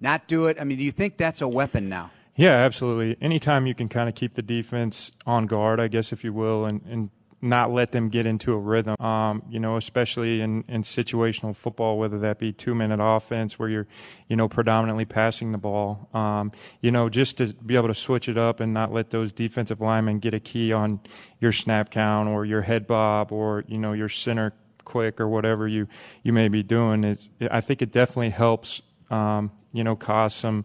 [0.00, 0.58] not do it.
[0.60, 2.10] I mean, do you think that's a weapon now?
[2.34, 3.16] Yeah, absolutely.
[3.22, 6.66] Anytime you can kind of keep the defense on guard, I guess, if you will,
[6.66, 9.00] and, and not let them get into a rhythm.
[9.00, 13.68] Um, you know, especially in, in situational football, whether that be two minute offense where
[13.68, 13.86] you're,
[14.28, 16.08] you know, predominantly passing the ball.
[16.12, 19.32] Um, you know, just to be able to switch it up and not let those
[19.32, 21.00] defensive linemen get a key on
[21.40, 24.52] your snap count or your head bob or you know your center
[24.86, 25.86] quick or whatever you
[26.22, 27.18] you may be doing.
[27.50, 28.80] I think it definitely helps.
[29.10, 30.64] Um, you know, cause some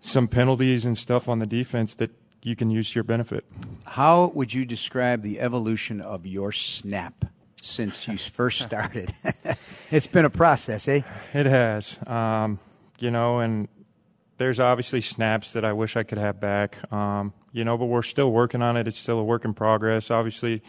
[0.00, 2.10] some penalties and stuff on the defense that
[2.42, 3.44] you can use to your benefit.
[3.84, 7.24] How would you describe the evolution of your snap
[7.60, 9.14] since you first started?
[9.90, 11.02] it's been a process, eh?
[11.32, 11.98] It has.
[12.06, 12.58] Um,
[12.98, 13.68] you know, and
[14.38, 16.92] there's obviously snaps that I wish I could have back.
[16.92, 18.88] Um, you know, but we're still working on it.
[18.88, 20.10] It's still a work in progress.
[20.10, 20.62] Obviously,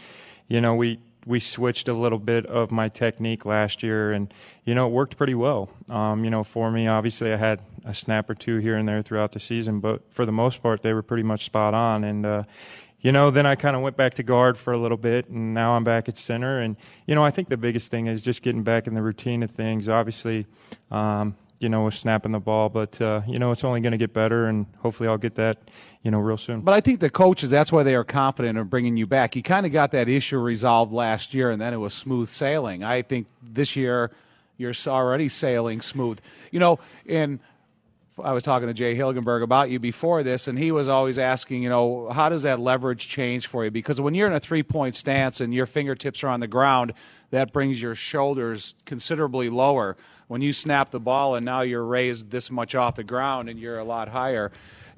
[0.48, 4.32] you know, we we switched a little bit of my technique last year, and
[4.64, 5.70] you know it worked pretty well.
[5.88, 9.02] Um, you know, for me, obviously, I had a snap or two here and there
[9.02, 12.04] throughout the season, but for the most part, they were pretty much spot on.
[12.04, 12.42] And uh,
[13.00, 15.52] you know, then I kind of went back to guard for a little bit, and
[15.52, 16.60] now I'm back at center.
[16.60, 19.42] And you know, I think the biggest thing is just getting back in the routine
[19.42, 19.88] of things.
[19.88, 20.46] Obviously,
[20.90, 23.98] um, you know, with snapping the ball, but uh, you know, it's only going to
[23.98, 25.56] get better, and hopefully, I'll get that,
[26.02, 26.60] you know, real soon.
[26.60, 29.34] But I think the coaches, that's why they are confident in bringing you back.
[29.34, 32.84] You kind of got that issue resolved last year, and then it was smooth sailing.
[32.84, 34.10] I think this year
[34.58, 36.20] you're already sailing smooth.
[36.50, 37.40] You know, and
[38.22, 41.62] I was talking to Jay Hilgenberg about you before this, and he was always asking,
[41.62, 43.70] you know, how does that leverage change for you?
[43.70, 46.92] Because when you're in a three point stance and your fingertips are on the ground,
[47.30, 49.96] that brings your shoulders considerably lower.
[50.28, 53.58] When you snap the ball and now you're raised this much off the ground and
[53.58, 54.52] you're a lot higher,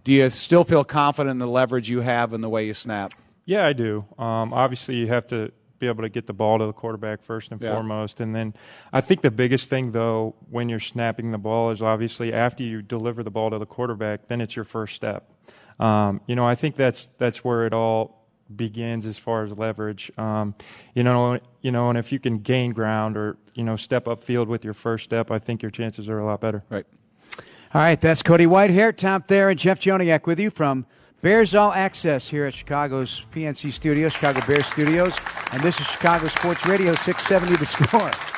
[0.04, 3.12] do you still feel confident in the leverage you have and the way you snap?
[3.44, 4.04] Yeah, I do.
[4.18, 7.52] Um, obviously, you have to be able to get the ball to the quarterback first
[7.52, 7.72] and yeah.
[7.72, 8.20] foremost.
[8.20, 8.54] And then
[8.92, 12.82] I think the biggest thing, though, when you're snapping the ball is obviously after you
[12.82, 15.30] deliver the ball to the quarterback, then it's your first step.
[15.78, 18.15] Um, you know, I think that's that's where it all
[18.54, 20.10] begins as far as leverage.
[20.18, 20.54] Um,
[20.94, 24.22] you know, you know, and if you can gain ground or you know step up
[24.22, 26.62] field with your first step, I think your chances are a lot better.
[26.70, 26.86] Right.
[27.74, 30.86] All right, that's Cody Whitehair, Tom Thayer, and Jeff Joniak with you from
[31.20, 35.14] Bears All Access here at Chicago's PNC Studios, Chicago Bears Studios.
[35.52, 38.35] And this is Chicago Sports Radio 670 The Score.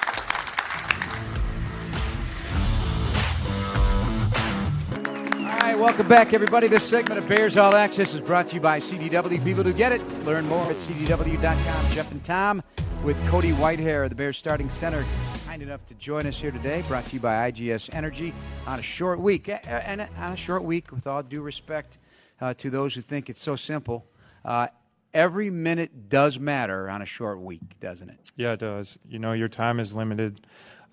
[5.79, 6.67] Right, welcome back, everybody.
[6.67, 9.43] This segment of Bears All Access is brought to you by CDW.
[9.45, 11.91] People who get it, learn more at CDW.com.
[11.93, 12.62] Jeff and Tom
[13.05, 15.05] with Cody Whitehair, the Bears starting center,
[15.47, 16.83] kind enough to join us here today.
[16.88, 18.35] Brought to you by IGS Energy
[18.67, 19.49] on a short week.
[19.49, 21.99] And on a short week, with all due respect
[22.41, 24.07] uh, to those who think it's so simple.
[24.45, 24.69] Uh,
[25.14, 28.19] every minute does matter on a short week, doesn't it?
[28.37, 28.99] Yeah, it does.
[29.09, 30.41] You know, your time is limited.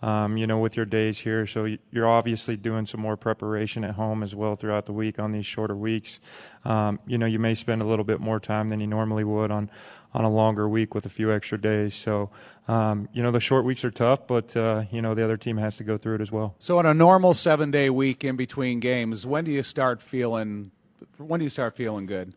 [0.02, 3.96] Um, you know, with your days here, so you're obviously doing some more preparation at
[3.96, 6.20] home as well throughout the week on these shorter weeks.
[6.64, 9.52] Um, you know, you may spend a little bit more time than you normally would
[9.52, 9.72] on
[10.14, 11.94] on a longer week with a few extra days.
[11.94, 12.30] So,
[12.70, 15.58] um, you know, the short weeks are tough, but uh, you know the other team
[15.58, 16.56] has to go through it as well.
[16.60, 20.72] So, on a normal seven day week in between games, when do you start feeling
[21.18, 22.34] when do you start feeling good?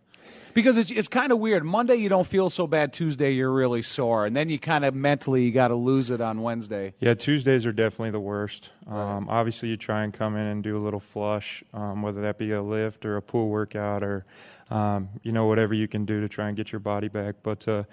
[0.59, 1.63] Because it's, it's kind of weird.
[1.63, 2.93] Monday you don't feel so bad.
[2.93, 6.21] Tuesday you're really sore, and then you kind of mentally you got to lose it
[6.21, 6.95] on Wednesday.
[6.99, 8.71] Yeah, Tuesdays are definitely the worst.
[8.89, 12.39] Um, Obviously, you try and come in and do a little flush, um, whether that
[12.39, 14.25] be a lift or a pool workout or
[14.69, 17.37] um, you know whatever you can do to try and get your body back.
[17.45, 17.85] But uh,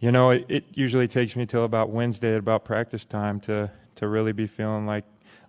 [0.00, 3.70] you know, it, it usually takes me till about Wednesday, at about practice time, to
[3.94, 5.04] to really be feeling like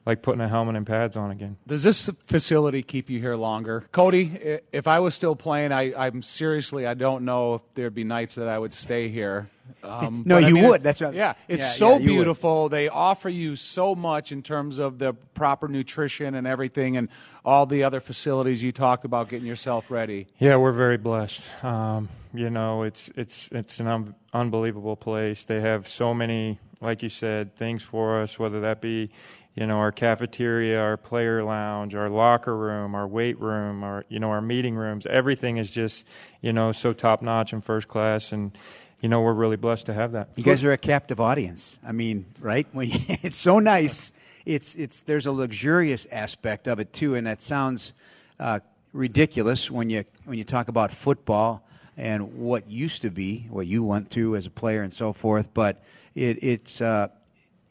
[0.06, 1.58] like putting a helmet and pads on again.
[1.68, 4.60] Does this facility keep you here longer, Cody?
[4.72, 8.36] If I was still playing, I, I'm seriously, I don't know if there'd be nights
[8.36, 9.50] that I would stay here.
[9.84, 10.84] Um, no, you I mean, would.
[10.84, 11.14] That's right.
[11.14, 12.64] Yeah, it's yeah, so yeah, beautiful.
[12.64, 12.74] Would.
[12.74, 17.08] They offer you so much in terms of the proper nutrition and everything, and
[17.46, 20.28] all the other facilities you talked about getting yourself ready.
[20.40, 21.48] Yeah, we're very blessed.
[21.64, 25.46] Um, you know, it's it's it's an un- unbelievable place.
[25.46, 28.38] They have so many, like you said, things for us.
[28.38, 29.12] Whether that be
[29.56, 34.20] you know our cafeteria our player lounge our locker room our weight room our you
[34.20, 35.06] know our meeting rooms.
[35.06, 36.06] Everything is just
[36.42, 38.58] you know so top notch and first class and
[39.02, 40.30] you know we're really blessed to have that.
[40.36, 41.80] You guys are a captive audience.
[41.86, 42.68] I mean right?
[42.74, 44.12] When you, it's so nice.
[44.46, 47.94] It's it's there's a luxurious aspect of it too and that sounds
[48.40, 48.60] uh,
[48.94, 51.68] ridiculous when you when you talk about football
[52.02, 55.48] and what used to be what you went through as a player and so forth
[55.54, 55.84] but
[56.16, 57.08] it, it's uh,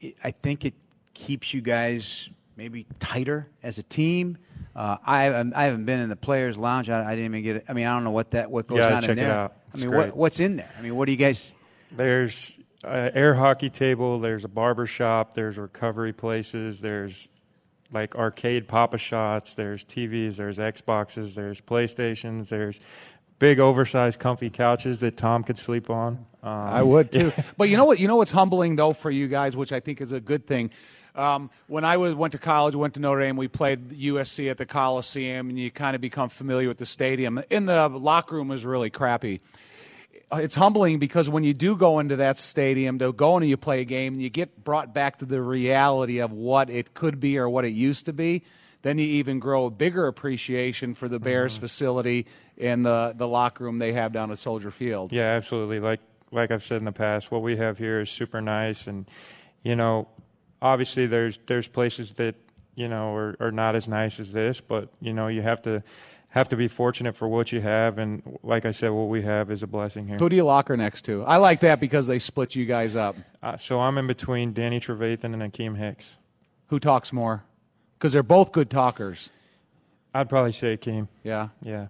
[0.00, 0.74] it, i think it
[1.14, 4.36] keeps you guys maybe tighter as a team.
[4.76, 6.90] Uh, I haven't, I haven't been in the players' lounge.
[6.90, 7.64] I, I, didn't even get it.
[7.70, 9.30] I mean, I don't know what that what goes yeah, on check in there.
[9.30, 9.56] It out.
[9.74, 10.70] I mean, what, what's in there?
[10.78, 11.52] I mean, what do you guys?
[11.90, 14.20] There's an air hockey table.
[14.20, 15.34] There's a barber shop.
[15.34, 16.80] There's recovery places.
[16.80, 17.28] There's
[17.92, 19.54] like arcade Pop-A-Shots.
[19.54, 20.36] There's TVs.
[20.36, 21.34] There's Xboxes.
[21.34, 22.50] There's PlayStations.
[22.50, 22.78] There's
[23.40, 26.24] big, oversized, comfy couches that Tom could sleep on.
[26.44, 27.32] Um, I would too.
[27.56, 27.98] but you know what?
[27.98, 30.70] You know what's humbling though for you guys, which I think is a good thing
[31.14, 34.58] um, when I was, went to college, went to Notre Dame, we played USC at
[34.58, 37.42] the Coliseum, and you kind of become familiar with the stadium.
[37.50, 39.40] In the locker room was really crappy.
[40.32, 43.56] It's humbling because when you do go into that stadium to go in and you
[43.56, 47.18] play a game, and you get brought back to the reality of what it could
[47.18, 48.44] be or what it used to be.
[48.82, 51.60] Then you even grow a bigger appreciation for the Bears mm-hmm.
[51.60, 52.26] facility
[52.58, 55.12] and the the locker room they have down at Soldier Field.
[55.12, 55.80] Yeah, absolutely.
[55.80, 56.00] Like
[56.32, 59.08] like I've said in the past, what we have here is super nice, and
[59.62, 60.08] you know
[60.62, 62.34] obviously there's there's places that
[62.74, 65.82] you know are, are not as nice as this, but you know you have to
[66.30, 69.50] have to be fortunate for what you have, and like I said, what we have
[69.50, 70.16] is a blessing here.
[70.18, 71.24] Who do you locker next to?
[71.24, 73.16] I like that because they split you guys up.
[73.42, 76.16] Uh, so I'm in between Danny Trevathan and Akiem Hicks.
[76.68, 77.42] Who talks more?
[78.00, 79.28] Because they're both good talkers.
[80.14, 81.06] I'd probably say Akiem.
[81.22, 81.48] Yeah.
[81.62, 81.88] Yeah.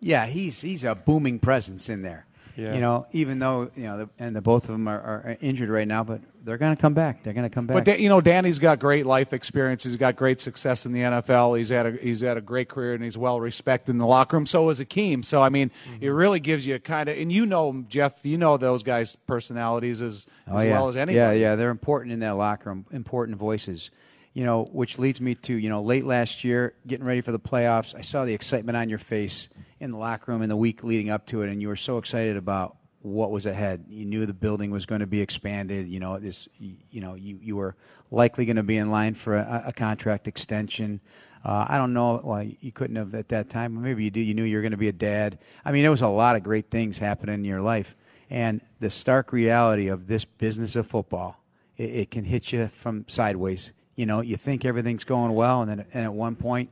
[0.00, 2.24] Yeah, he's he's a booming presence in there.
[2.56, 2.72] Yeah.
[2.74, 5.68] You know, even though you know, the, and the both of them are, are injured
[5.68, 7.22] right now, but they're going to come back.
[7.22, 7.74] They're going to come back.
[7.76, 9.84] But Da- you know, Danny's got great life experience.
[9.84, 11.58] He's got great success in the NFL.
[11.58, 14.38] He's had a he's had a great career and he's well respected in the locker
[14.38, 14.46] room.
[14.46, 15.22] So is Akiem.
[15.22, 16.02] So I mean, Mm-hmm.
[16.04, 19.16] it really gives you a kind of and you know Jeff, you know those guys'
[19.16, 20.70] personalities as Oh, as yeah.
[20.72, 21.16] well as anybody.
[21.18, 23.90] Yeah, yeah, they're important in that locker room, important voices.
[24.36, 27.38] You know, which leads me to you know late last year, getting ready for the
[27.38, 27.94] playoffs.
[27.94, 29.48] I saw the excitement on your face
[29.80, 31.96] in the locker room in the week leading up to it, and you were so
[31.96, 33.86] excited about what was ahead.
[33.88, 35.88] You knew the building was going to be expanded.
[35.88, 37.76] You know, this, you know, you you were
[38.10, 41.00] likely going to be in line for a, a contract extension.
[41.42, 42.20] Uh, I don't know.
[42.22, 43.80] Well, you couldn't have at that time.
[43.80, 44.20] Maybe you do.
[44.20, 45.38] You knew you were going to be a dad.
[45.64, 47.96] I mean, there was a lot of great things happening in your life,
[48.28, 51.42] and the stark reality of this business of football,
[51.78, 53.72] it, it can hit you from sideways.
[53.96, 56.70] You know, you think everything's going well, and then and at one point,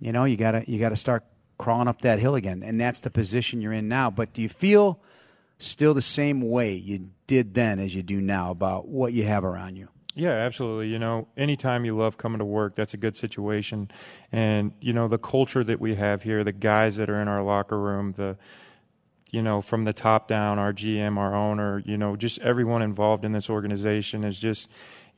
[0.00, 1.24] you know, you gotta you gotta start
[1.58, 4.10] crawling up that hill again, and that's the position you're in now.
[4.10, 5.00] But do you feel
[5.58, 9.44] still the same way you did then as you do now about what you have
[9.44, 9.88] around you?
[10.14, 10.88] Yeah, absolutely.
[10.88, 13.88] You know, anytime you love coming to work, that's a good situation.
[14.32, 17.40] And, you know, the culture that we have here, the guys that are in our
[17.40, 18.36] locker room, the,
[19.30, 23.24] you know, from the top down, our GM, our owner, you know, just everyone involved
[23.24, 24.68] in this organization is just,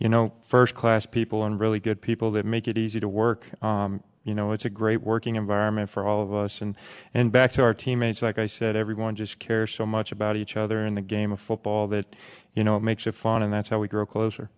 [0.00, 3.46] you know, first class people and really good people that make it easy to work.
[3.62, 6.60] Um, you know, it's a great working environment for all of us.
[6.60, 6.74] And,
[7.14, 10.56] and back to our teammates, like I said, everyone just cares so much about each
[10.56, 12.16] other in the game of football that,
[12.54, 14.50] you know, it makes it fun and that's how we grow closer.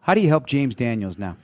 [0.00, 1.36] How do you help James Daniels now?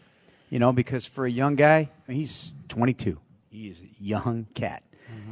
[0.48, 3.18] You know, because for a young guy, he's 22.
[3.50, 4.82] He is a young cat,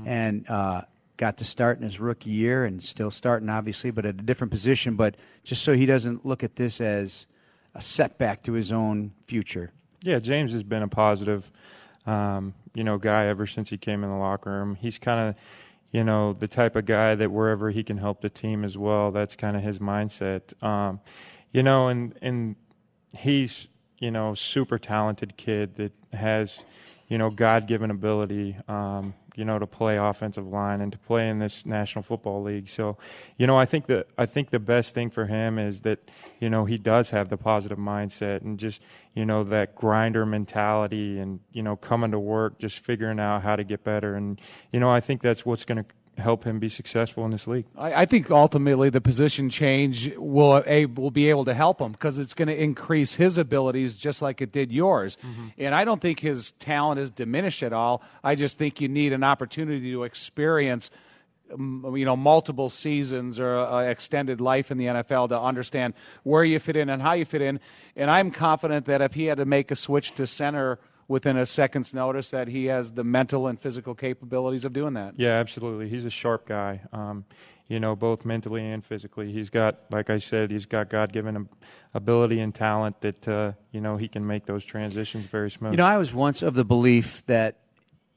[0.06, 0.82] and uh,
[1.16, 4.50] got to start in his rookie year, and still starting, obviously, but at a different
[4.50, 4.96] position.
[4.96, 7.26] But just so he doesn't look at this as
[7.78, 9.70] a setback to his own future.
[10.02, 11.50] Yeah, James has been a positive,
[12.06, 14.74] um, you know, guy ever since he came in the locker room.
[14.74, 15.36] He's kind of,
[15.92, 19.12] you know, the type of guy that wherever he can help the team as well,
[19.12, 20.60] that's kind of his mindset.
[20.62, 21.00] Um,
[21.52, 22.56] you know, and and
[23.16, 26.60] he's you know super talented kid that has
[27.06, 28.56] you know God given ability.
[28.66, 32.68] Um, you know, to play offensive line and to play in this National Football League.
[32.68, 32.98] So,
[33.36, 36.50] you know, I think that I think the best thing for him is that, you
[36.50, 38.82] know, he does have the positive mindset and just,
[39.14, 43.54] you know, that grinder mentality and, you know, coming to work, just figuring out how
[43.54, 44.16] to get better.
[44.16, 44.40] And,
[44.72, 47.64] you know, I think that's what's going to help him be successful in this league.
[47.76, 51.92] I, I think ultimately the position change will a, will be able to help him
[51.92, 55.16] because it's going to increase his abilities just like it did yours.
[55.56, 58.02] And I don't think his talent is diminished at all.
[58.22, 60.90] I just think you need an opportunity to experience.
[61.50, 66.58] You know, multiple seasons or uh, extended life in the NFL to understand where you
[66.58, 67.58] fit in and how you fit in.
[67.96, 70.78] And I'm confident that if he had to make a switch to center
[71.08, 75.14] within a second's notice, that he has the mental and physical capabilities of doing that.
[75.16, 75.88] Yeah, absolutely.
[75.88, 76.82] He's a sharp guy.
[76.92, 77.24] Um,
[77.66, 79.30] you know, both mentally and physically.
[79.32, 81.48] He's got, like I said, he's got God-given
[81.92, 85.72] ability and talent that uh, you know he can make those transitions very smooth.
[85.72, 87.58] You know, I was once of the belief that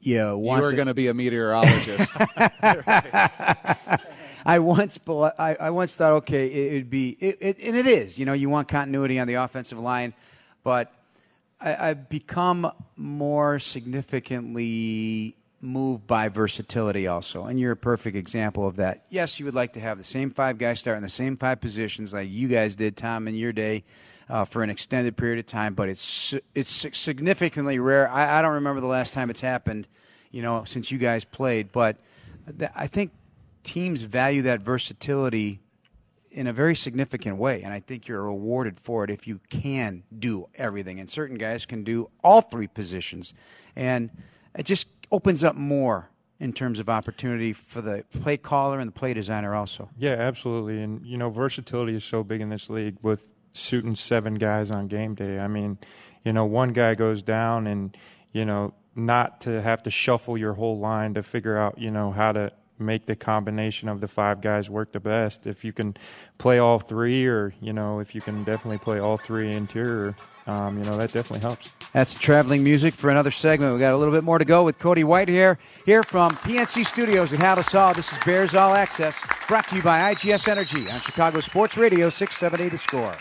[0.00, 2.12] you You want are the- going to be a meteorologist.
[4.44, 8.18] I once, I, I once thought, okay, it would be, it, it, and it is.
[8.18, 10.14] You know, you want continuity on the offensive line,
[10.64, 10.92] but
[11.62, 18.76] I, I've become more significantly moved by versatility also, and you're a perfect example of
[18.76, 19.04] that.
[19.10, 21.60] Yes, you would like to have the same five guys start in the same five
[21.60, 23.84] positions like you guys did, Tom, in your day.
[24.28, 28.08] Uh, for an extended period of time, but it's it's significantly rare.
[28.08, 29.88] I, I don't remember the last time it's happened,
[30.30, 31.70] you know, since you guys played.
[31.70, 31.98] But
[32.58, 33.10] th- I think
[33.62, 35.60] teams value that versatility
[36.32, 40.02] in a very significant way, and I think you're rewarded for it if you can
[40.18, 40.98] do everything.
[40.98, 43.34] And certain guys can do all three positions,
[43.76, 44.10] and
[44.54, 46.08] it just opens up more
[46.40, 49.88] in terms of opportunity for the play caller and the play designer also.
[49.96, 50.82] Yeah, absolutely.
[50.82, 54.88] And you know, versatility is so big in this league with suiting seven guys on
[54.88, 55.38] game day.
[55.38, 55.78] I mean,
[56.24, 57.96] you know, one guy goes down and,
[58.32, 62.10] you know, not to have to shuffle your whole line to figure out, you know,
[62.10, 62.52] how to
[62.82, 65.46] make the combination of the five guys work the best.
[65.46, 65.96] If you can
[66.38, 70.14] play all three or, you know, if you can definitely play all three interior,
[70.46, 71.72] um, you know, that definitely helps.
[71.92, 73.74] That's traveling music for another segment.
[73.74, 77.32] We got a little bit more to go with Cody Whitehair, here from PNC Studios
[77.32, 77.94] at Hall.
[77.94, 82.10] This is Bears All Access, brought to you by IGS Energy on Chicago Sports Radio
[82.10, 83.16] 670 The Score.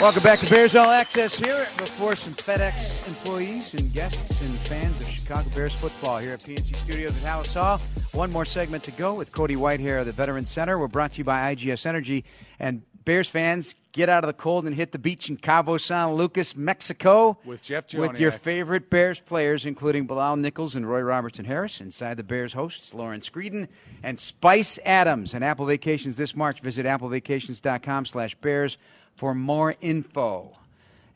[0.00, 5.00] Welcome back to Bears All Access here before some FedEx employees and guests and fans
[5.00, 7.80] of Chicago Bears football here at PNC Studios at Halas Hall.
[8.12, 10.78] One more segment to go with Cody Whitehair of the Veterans Center.
[10.78, 12.26] We're brought to you by IGS Energy.
[12.60, 16.12] And Bears fans, get out of the cold and hit the beach in Cabo San
[16.12, 17.38] Lucas, Mexico.
[17.46, 21.80] With Jeff With your favorite Bears players, including Bilal Nichols and Roy Robertson Harris.
[21.80, 23.68] Inside the Bears hosts, Lauren Screeden
[24.02, 25.32] and Spice Adams.
[25.32, 26.60] And Apple Vacations this March.
[26.60, 28.76] Visit applevacations.com slash bears
[29.16, 30.52] for more info.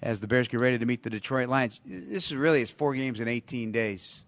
[0.03, 1.79] As the Bears get ready to meet the Detroit Lions.
[1.85, 4.23] This is really, it's four games in 18 days.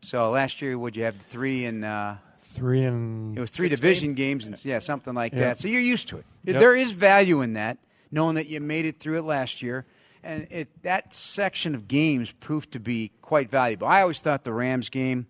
[0.00, 2.14] So last year, would you have three and uh,
[2.54, 5.38] Three and it was three division games and yeah, something like Yeah.
[5.40, 5.58] that.
[5.58, 6.26] So you're used to it.
[6.44, 6.58] Yep.
[6.58, 7.78] There is value in that,
[8.10, 9.86] knowing that you made it through it last year,
[10.22, 13.86] and it that section of games proved to be quite valuable.
[13.86, 15.28] I always thought the Rams game,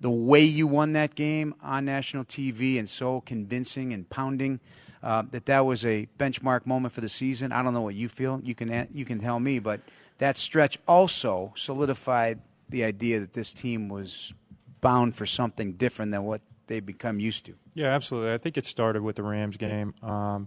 [0.00, 4.60] the way you won that game on national TV and so convincing and pounding.
[5.02, 7.50] Uh, that that was a benchmark moment for the season.
[7.50, 8.40] I don't know what you feel.
[8.42, 9.80] You can you can tell me, but
[10.18, 14.32] that stretch also solidified the idea that this team was
[14.80, 17.54] bound for something different than what they've become used to.
[17.74, 18.32] Yeah, absolutely.
[18.32, 20.46] I think it started with the Rams game, um,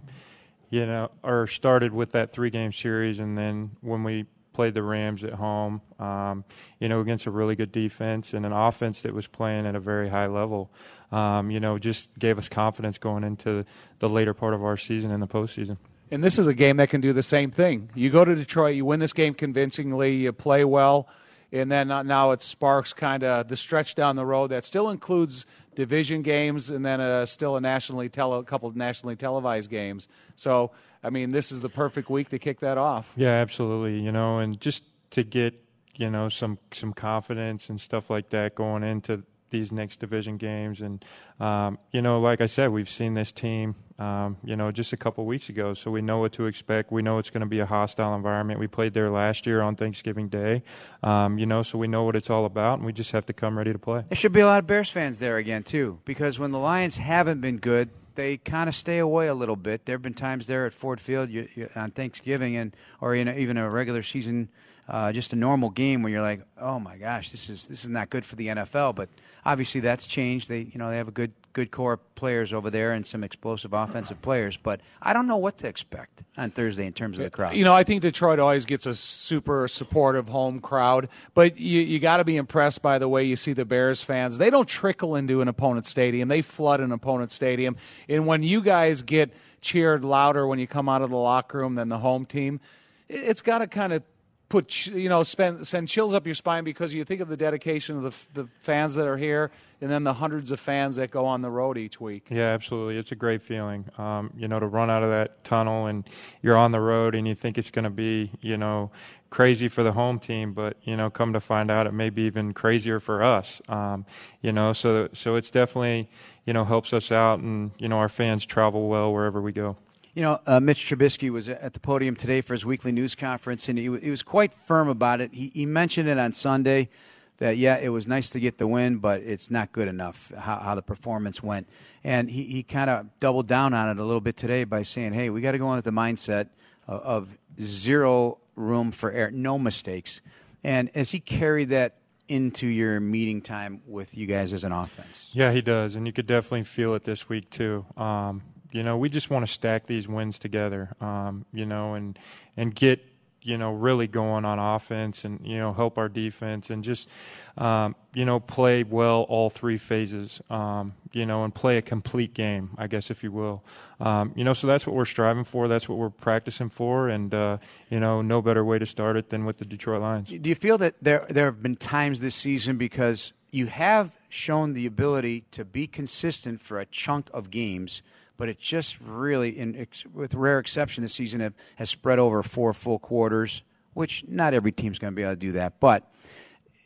[0.70, 4.26] you know, or started with that three game series, and then when we
[4.56, 6.42] played the Rams at home, um,
[6.80, 9.80] you know, against a really good defense and an offense that was playing at a
[9.80, 10.72] very high level,
[11.12, 13.66] um, you know, just gave us confidence going into
[13.98, 15.76] the later part of our season and the postseason.
[16.10, 17.90] And this is a game that can do the same thing.
[17.94, 21.06] You go to Detroit, you win this game convincingly, you play well,
[21.52, 25.44] and then now it sparks kind of the stretch down the road that still includes
[25.74, 30.08] division games and then uh, still a nationally tele- a couple of nationally televised games.
[30.34, 30.70] So,
[31.06, 33.12] I mean, this is the perfect week to kick that off.
[33.16, 34.00] Yeah, absolutely.
[34.00, 35.54] You know, and just to get
[35.94, 40.80] you know some some confidence and stuff like that going into these next division games,
[40.80, 41.04] and
[41.38, 44.96] um, you know, like I said, we've seen this team, um, you know, just a
[44.96, 46.90] couple weeks ago, so we know what to expect.
[46.90, 48.58] We know it's going to be a hostile environment.
[48.58, 50.64] We played there last year on Thanksgiving Day,
[51.04, 53.32] um, you know, so we know what it's all about, and we just have to
[53.32, 54.02] come ready to play.
[54.08, 56.96] There should be a lot of Bears fans there again too, because when the Lions
[56.96, 59.84] haven't been good, they kind of stay away a little bit.
[59.84, 63.28] There have been times there at Ford Field you, you, on Thanksgiving and or in
[63.28, 64.48] a, even a regular season,
[64.88, 67.90] uh, just a normal game where you're like, oh my gosh, this is this is
[67.90, 68.94] not good for the NFL.
[68.94, 69.08] But
[69.44, 70.48] obviously that's changed.
[70.48, 73.72] They you know they have a good good core players over there and some explosive
[73.72, 74.58] offensive players.
[74.58, 77.56] But I don't know what to expect on Thursday in terms of the crowd.
[77.56, 81.98] You know, I think Detroit always gets a super supportive home crowd, but you, you
[81.98, 84.36] got to be impressed by the way you see the Bears fans.
[84.36, 87.76] They don't trickle into an opponent's stadium, they flood an opponent's stadium.
[88.06, 89.32] And when you guys get
[89.62, 92.60] cheered louder when you come out of the locker room than the home team,
[93.08, 94.02] it's got to kind of
[94.48, 97.96] put you know spend, send chills up your spine because you think of the dedication
[97.96, 98.02] of
[98.34, 101.42] the, the fans that are here and then the hundreds of fans that go on
[101.42, 102.96] the road each week Yeah, absolutely.
[102.96, 106.08] It's a great feeling, um, you know, to run out of that tunnel and
[106.42, 108.90] you're on the road and you think it's going to be, you know,
[109.30, 112.22] crazy for the home team, but you know, come to find out, it may be
[112.22, 113.60] even crazier for us.
[113.68, 114.06] Um,
[114.40, 116.08] you know, so so it's definitely,
[116.44, 119.76] you know, helps us out, and you know, our fans travel well wherever we go.
[120.16, 123.68] You know, uh, Mitch Trubisky was at the podium today for his weekly news conference,
[123.68, 125.34] and he, he was quite firm about it.
[125.34, 126.88] He, he mentioned it on Sunday
[127.36, 130.56] that, yeah, it was nice to get the win, but it's not good enough how,
[130.56, 131.68] how the performance went.
[132.02, 135.12] And he, he kind of doubled down on it a little bit today by saying,
[135.12, 136.48] hey, we got to go in with the mindset
[136.88, 140.22] of, of zero room for error, no mistakes.
[140.64, 141.96] And as he carried that
[142.26, 145.30] into your meeting time with you guys as an offense?
[145.34, 147.84] Yeah, he does, and you could definitely feel it this week too.
[147.98, 148.42] Um,
[148.76, 150.94] you know, we just want to stack these wins together.
[151.00, 152.18] Um, you know, and
[152.58, 153.02] and get
[153.40, 157.08] you know really going on offense, and you know help our defense, and just
[157.56, 160.42] um, you know play well all three phases.
[160.50, 163.64] Um, you know, and play a complete game, I guess, if you will.
[163.98, 165.68] Um, you know, so that's what we're striving for.
[165.68, 167.56] That's what we're practicing for, and uh,
[167.88, 170.28] you know, no better way to start it than with the Detroit Lions.
[170.28, 174.74] Do you feel that there there have been times this season because you have shown
[174.74, 178.02] the ability to be consistent for a chunk of games,
[178.36, 182.72] but it just really, in, with rare exception, this season have, has spread over four
[182.72, 183.62] full quarters,
[183.94, 185.80] which not every team's going to be able to do that.
[185.80, 186.10] But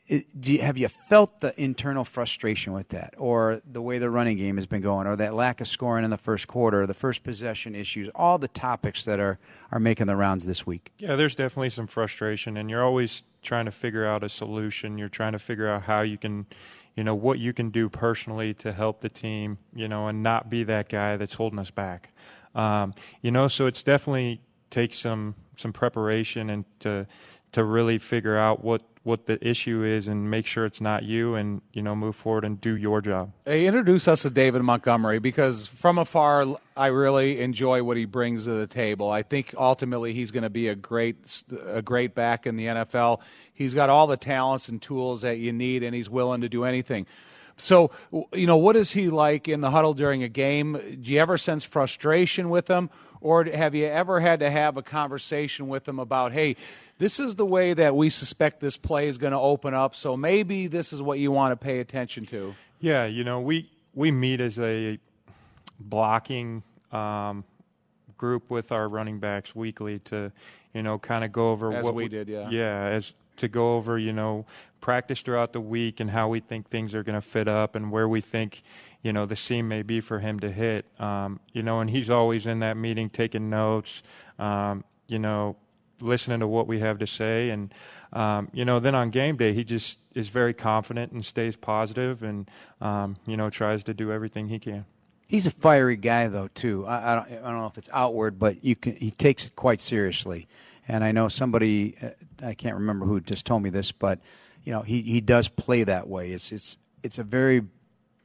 [0.06, 4.10] it, do you, have you felt the internal frustration with that, or the way the
[4.10, 6.86] running game has been going, or that lack of scoring in the first quarter, or
[6.86, 9.38] the first possession issues, all the topics that are,
[9.70, 10.90] are making the rounds this week?
[10.98, 14.98] Yeah, there's definitely some frustration, and you're always trying to figure out a solution.
[14.98, 16.46] You're trying to figure out how you can,
[17.00, 20.50] you know, what you can do personally to help the team, you know, and not
[20.50, 22.12] be that guy that's holding us back.
[22.54, 22.92] Um,
[23.22, 27.06] you know, so it's definitely takes some some preparation and to
[27.52, 31.34] to really figure out what what the issue is and make sure it's not you
[31.34, 35.18] and you know move forward and do your job Hey, introduce us to David Montgomery
[35.18, 36.44] because from afar,
[36.76, 39.10] I really enjoy what he brings to the table.
[39.10, 43.20] I think ultimately he's going to be a great, a great back in the NFL.
[43.52, 46.64] He's got all the talents and tools that you need, and he's willing to do
[46.64, 47.06] anything.
[47.60, 47.90] So,
[48.32, 50.72] you know, what is he like in the huddle during a game?
[51.00, 52.90] Do you ever sense frustration with him?
[53.20, 56.56] Or have you ever had to have a conversation with him about, hey,
[56.98, 60.16] this is the way that we suspect this play is going to open up, so
[60.16, 62.54] maybe this is what you want to pay attention to?
[62.80, 64.98] Yeah, you know, we, we meet as a
[65.78, 67.44] blocking um,
[68.16, 70.32] group with our running backs weekly to,
[70.72, 73.76] you know, kind of go over as what we did, yeah, yeah, as to go
[73.76, 74.46] over, you know,
[74.80, 77.90] practice throughout the week and how we think things are going to fit up and
[77.90, 78.62] where we think,
[79.02, 80.86] you know, the seam may be for him to hit.
[80.98, 84.02] Um, you know, and he's always in that meeting taking notes,
[84.38, 85.56] um, you know,
[86.00, 87.50] listening to what we have to say.
[87.50, 87.72] And,
[88.12, 92.22] um, you know, then on game day, he just is very confident and stays positive
[92.22, 92.50] and,
[92.80, 94.84] um, you know, tries to do everything he can.
[95.28, 96.86] He's a fiery guy, though, too.
[96.86, 99.54] I, I, don't, I don't know if it's outward, but you can, he takes it
[99.54, 100.48] quite seriously.
[100.88, 102.08] And I know somebody, uh,
[102.44, 104.18] I can't remember who just told me this, but
[104.64, 106.32] you know he, he does play that way.
[106.32, 107.62] It's it's it's a very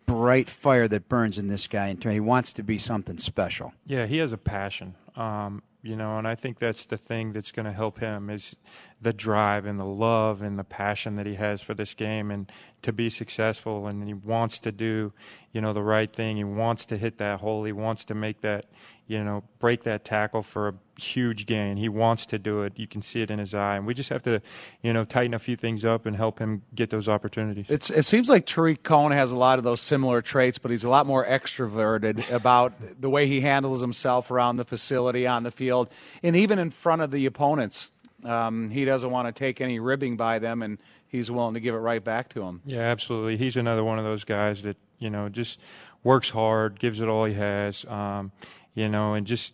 [0.06, 1.88] bright fire that burns in this guy.
[1.88, 3.74] In And he wants to be something special.
[3.86, 4.96] Yeah, he has a passion.
[5.16, 8.56] Um, you know, and I think that's the thing that's going to help him is
[9.00, 12.52] the drive and the love and the passion that he has for this game and
[12.82, 13.86] to be successful.
[13.86, 15.14] And he wants to do,
[15.52, 16.38] you know, the right thing.
[16.38, 17.64] He wants to hit that hole.
[17.66, 18.66] He wants to make that,
[19.08, 21.78] you know, break that tackle for a huge gain.
[21.78, 22.74] He wants to do it.
[22.76, 23.76] You can see it in his eye.
[23.76, 24.42] And we just have to,
[24.82, 27.66] you know, tighten a few things up and help him get those opportunities.
[27.70, 30.84] It's, it seems like Tarik Cohen has a lot of those similar traits, but he's
[30.84, 35.52] a lot more extroverted about the way he handles himself around the facility, on the
[35.52, 35.90] field,
[36.24, 37.92] and even in front of the opponents.
[38.24, 41.76] Um, he doesn't want to take any ribbing by them, and he's willing to give
[41.76, 42.62] it right back to them.
[42.66, 43.38] Yeah, absolutely.
[43.38, 45.60] He's another one of those guys that you know just
[46.04, 48.32] works hard, gives it all he has, um,
[48.76, 49.54] you know, and just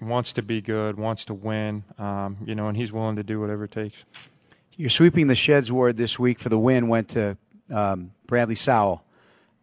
[0.00, 3.40] wants to be good, wants to win, um, you know, and he's willing to do
[3.40, 4.04] whatever it takes.
[4.76, 7.36] You're sweeping the Sheds award this week for the win went to
[7.72, 9.02] um, Bradley Sowell,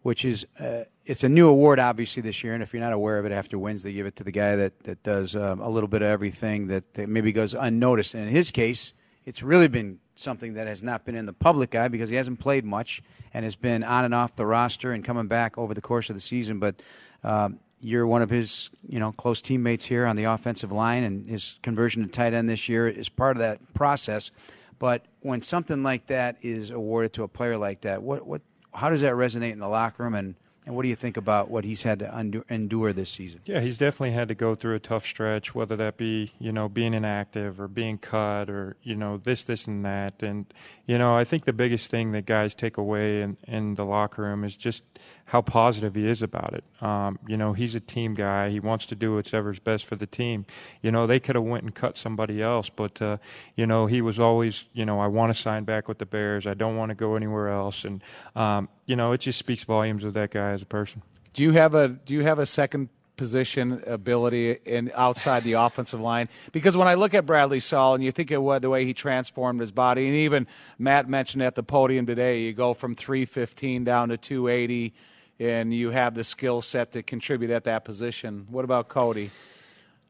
[0.01, 2.53] which is uh, it's a new award obviously this year.
[2.53, 4.55] And if you're not aware of it, after wins they give it to the guy
[4.57, 8.13] that that does um, a little bit of everything that, that maybe goes unnoticed.
[8.13, 8.93] And in his case,
[9.25, 12.39] it's really been something that has not been in the public eye because he hasn't
[12.39, 13.01] played much
[13.33, 16.15] and has been on and off the roster and coming back over the course of
[16.15, 16.59] the season.
[16.59, 16.81] But
[17.23, 21.29] um, you're one of his, you know, close teammates here on the offensive line, and
[21.29, 24.31] his conversion to tight end this year is part of that process.
[24.79, 28.41] But when something like that is awarded to a player like that, what, what,
[28.73, 31.49] how does that resonate in the locker room, and and what do you think about
[31.49, 33.41] what he's had to endure this season?
[33.45, 36.67] Yeah, he's definitely had to go through a tough stretch, whether that be you know
[36.67, 40.23] being inactive or being cut or you know this, this, and that.
[40.23, 40.51] And
[40.87, 44.23] you know, I think the biggest thing that guys take away in in the locker
[44.23, 44.83] room is just
[45.25, 46.63] how positive he is about it.
[46.83, 48.49] Um, you know, he's a team guy.
[48.49, 50.45] He wants to do whatever's best for the team.
[50.81, 53.17] You know, they could have went and cut somebody else, but uh,
[53.55, 56.45] you know, he was always, you know, I want to sign back with the Bears.
[56.45, 58.03] I don't want to go anywhere else, and
[58.35, 61.01] um, you know, it just speaks volumes of that guy as a person.
[61.33, 64.59] Do you have a Do you have a second position ability
[64.93, 66.29] outside the offensive line.
[66.51, 68.93] Because when I look at Bradley Sowell and you think of what the way he
[68.93, 70.47] transformed his body, and even
[70.77, 74.93] Matt mentioned at the podium today, you go from 315 down to 280
[75.39, 78.47] and you have the skill set to contribute at that position.
[78.49, 79.31] What about Cody?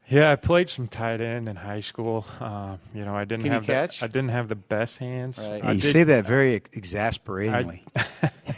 [0.08, 2.24] Yeah, I played some tight end in high school.
[2.38, 3.98] Uh, you know, I didn't Can have catch?
[3.98, 5.36] The, I didn't have the best hands.
[5.36, 5.64] Right.
[5.64, 7.82] You did, say that very exasperatingly.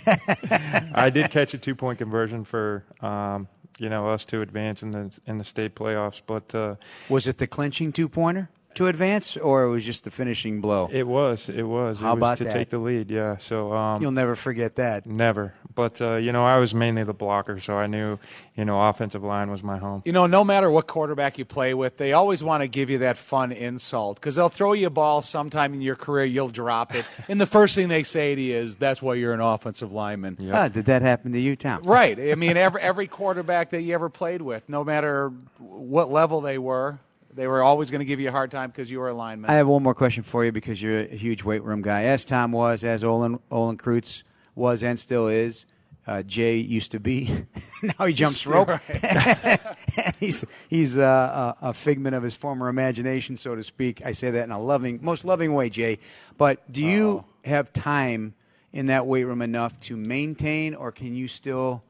[0.07, 3.49] I, I did catch a two point conversion for um,
[3.79, 6.75] you know us to advance in the in the state playoffs, but uh,
[7.09, 8.51] was it the clinching two pointer?
[8.75, 10.89] To advance, or it was just the finishing blow?
[10.93, 11.49] It was.
[11.49, 12.01] It was.
[12.01, 12.53] How it was about to that?
[12.53, 13.11] take the lead?
[13.11, 13.37] Yeah.
[13.39, 15.07] So um, you'll never forget that.
[15.07, 15.55] Never.
[15.75, 18.19] But uh, you know, I was mainly the blocker, so I knew
[18.57, 20.03] you know offensive line was my home.
[20.05, 22.99] You know, no matter what quarterback you play with, they always want to give you
[22.99, 26.95] that fun insult because they'll throw you a ball sometime in your career, you'll drop
[26.95, 29.93] it, and the first thing they say to you is, "That's why you're an offensive
[29.93, 30.55] lineman." Yep.
[30.55, 31.83] Ah, did that happen to you, Tom?
[31.85, 32.19] Right.
[32.19, 36.59] I mean, every every quarterback that you ever played with, no matter what level they
[36.59, 36.99] were,
[37.35, 39.51] they were always going to give you a hard time because you were a lineman.
[39.51, 42.25] I have one more question for you because you're a huge weight room guy, as
[42.25, 44.23] Tom was, as Olin Olin Kreutz
[44.55, 45.67] was, and still is.
[46.07, 47.45] Uh, Jay used to be.
[47.83, 48.71] now he jumps rope.
[50.21, 54.01] he's he's uh, a, a, figment of his former imagination, so to speak.
[54.07, 55.99] I say that in a loving, most loving way, Jay.
[56.39, 57.25] But do you oh.
[57.45, 58.35] have time
[58.73, 61.83] in that weight room enough to maintain, or can you still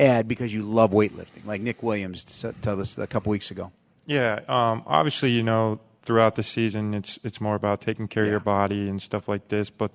[0.00, 2.24] add because you love weightlifting, like Nick Williams
[2.60, 3.70] told us a couple weeks ago?
[4.08, 8.28] Yeah, um, obviously, you know, throughout the season, it's it's more about taking care yeah.
[8.28, 9.68] of your body and stuff like this.
[9.68, 9.90] But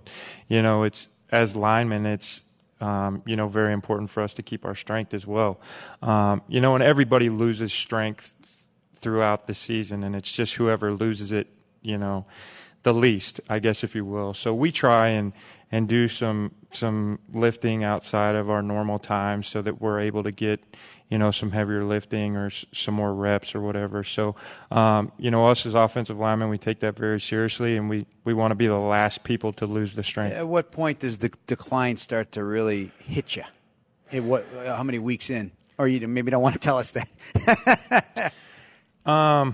[0.47, 2.43] you know, it's as linemen, it's
[2.79, 5.59] um, you know very important for us to keep our strength as well.
[6.03, 8.33] Um, you know, and everybody loses strength
[9.01, 11.47] throughout the season, and it's just whoever loses it,
[11.81, 12.27] you know,
[12.83, 14.35] the least, I guess, if you will.
[14.35, 15.33] So we try and
[15.71, 20.31] and do some some lifting outside of our normal time so that we're able to
[20.31, 20.63] get
[21.13, 24.03] you know some heavier lifting or s- some more reps or whatever.
[24.03, 24.35] So
[24.71, 28.33] um, you know us as offensive linemen, we take that very seriously, and we we
[28.33, 30.35] want to be the last people to lose the strength.
[30.35, 33.43] At what point does the decline start to really hit you?
[34.11, 34.45] At what?
[34.65, 35.51] How many weeks in?
[35.77, 38.33] Or you maybe don't want to tell us that.
[39.05, 39.53] um,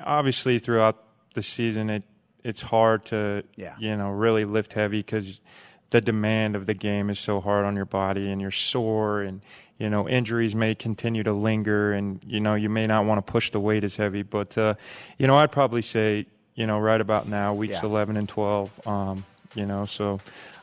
[0.00, 1.02] obviously throughout
[1.34, 2.02] the season it
[2.44, 3.74] it's hard to Yeah.
[3.78, 5.40] you know really lift heavy because
[5.90, 9.40] the demand of the game is so hard on your body and you're sore and
[9.78, 13.30] you know injuries may continue to linger and you know you may not want to
[13.32, 14.74] push the weight as heavy but uh,
[15.18, 17.84] you know I'd probably say you know right about now weeks Yeah.
[17.86, 19.24] 11 and 12 um,
[19.54, 20.20] you know so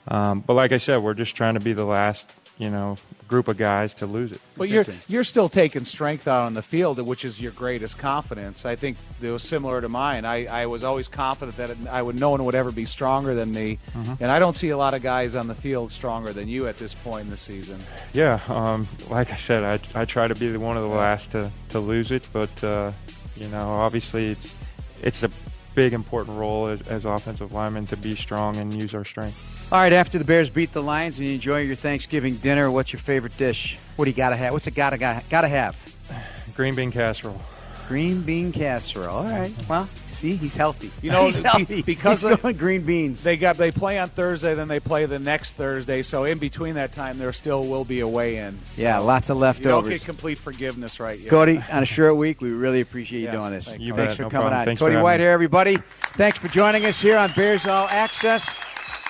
[0.08, 2.28] um, but like I said we're just trying to be the last
[2.60, 2.96] you know
[3.28, 6.62] group of guys to lose it But you're you're still taking strength out on the
[6.62, 8.64] field, which is your greatest confidence.
[8.64, 10.24] I think it was similar to mine.
[10.24, 13.52] I, I was always confident that I would no one would ever be stronger than
[13.52, 14.22] me, Mm-hmm.
[14.24, 16.78] and I don't see a lot of guys on the field stronger than you at
[16.78, 17.80] this point in the season.
[18.14, 19.64] Yeah, um, like I said,
[19.96, 22.64] I, I try to be the one of the last to, to lose it, but
[22.64, 22.92] uh,
[23.36, 24.54] you know, obviously it's
[25.02, 25.30] it's a
[25.76, 29.53] big important role as, as offensive linemen to be strong and use our strength.
[29.72, 32.94] All right, after the Bears beat the Lions and you enjoy your Thanksgiving dinner, what's
[32.94, 33.80] your favorite dish?
[33.96, 34.54] What do you gotta have?
[34.54, 35.96] What's it gotta gotta, gotta have?
[36.56, 37.42] Green bean casserole.
[37.88, 39.10] Green bean casserole.
[39.18, 39.52] All right.
[39.68, 40.92] Well, see, he's healthy.
[41.02, 43.24] You know, he's healthy because he's of- going green beans.
[43.24, 46.04] They got they play on Thursday, then they play the next Thursday.
[46.04, 48.60] So in between that time, there still will be a weigh-in.
[48.74, 51.30] So yeah, lots of You don't get complete forgiveness right yet.
[51.32, 53.66] Cody, on a short week, we really appreciate you Yes, doing this.
[53.68, 53.96] thank you.
[53.96, 54.60] Thanks bet, for no coming problem.
[54.60, 54.66] on.
[54.66, 55.24] Thanks Cody White me.
[55.24, 55.78] here, everybody.
[56.16, 58.54] Thanks for joining us here on Bears All Access.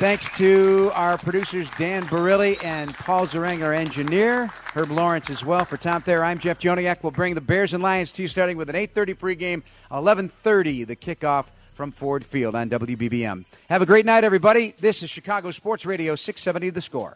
[0.03, 4.47] Thanks to our producers, Dan Barilli and Paul Zareng, our engineer.
[4.73, 5.63] Herb Lawrence as well.
[5.63, 7.01] For Tom Thayer, I'm Jeff Joniak.
[7.03, 10.97] We'll bring the Bears and Lions to you starting with an 8.30 pregame, 11.30 the
[10.97, 13.45] kickoff from Ford Field on WBBM.
[13.69, 14.75] Have a great night, everybody.
[14.77, 17.15] This is Chicago Sports Radio 670 The Score.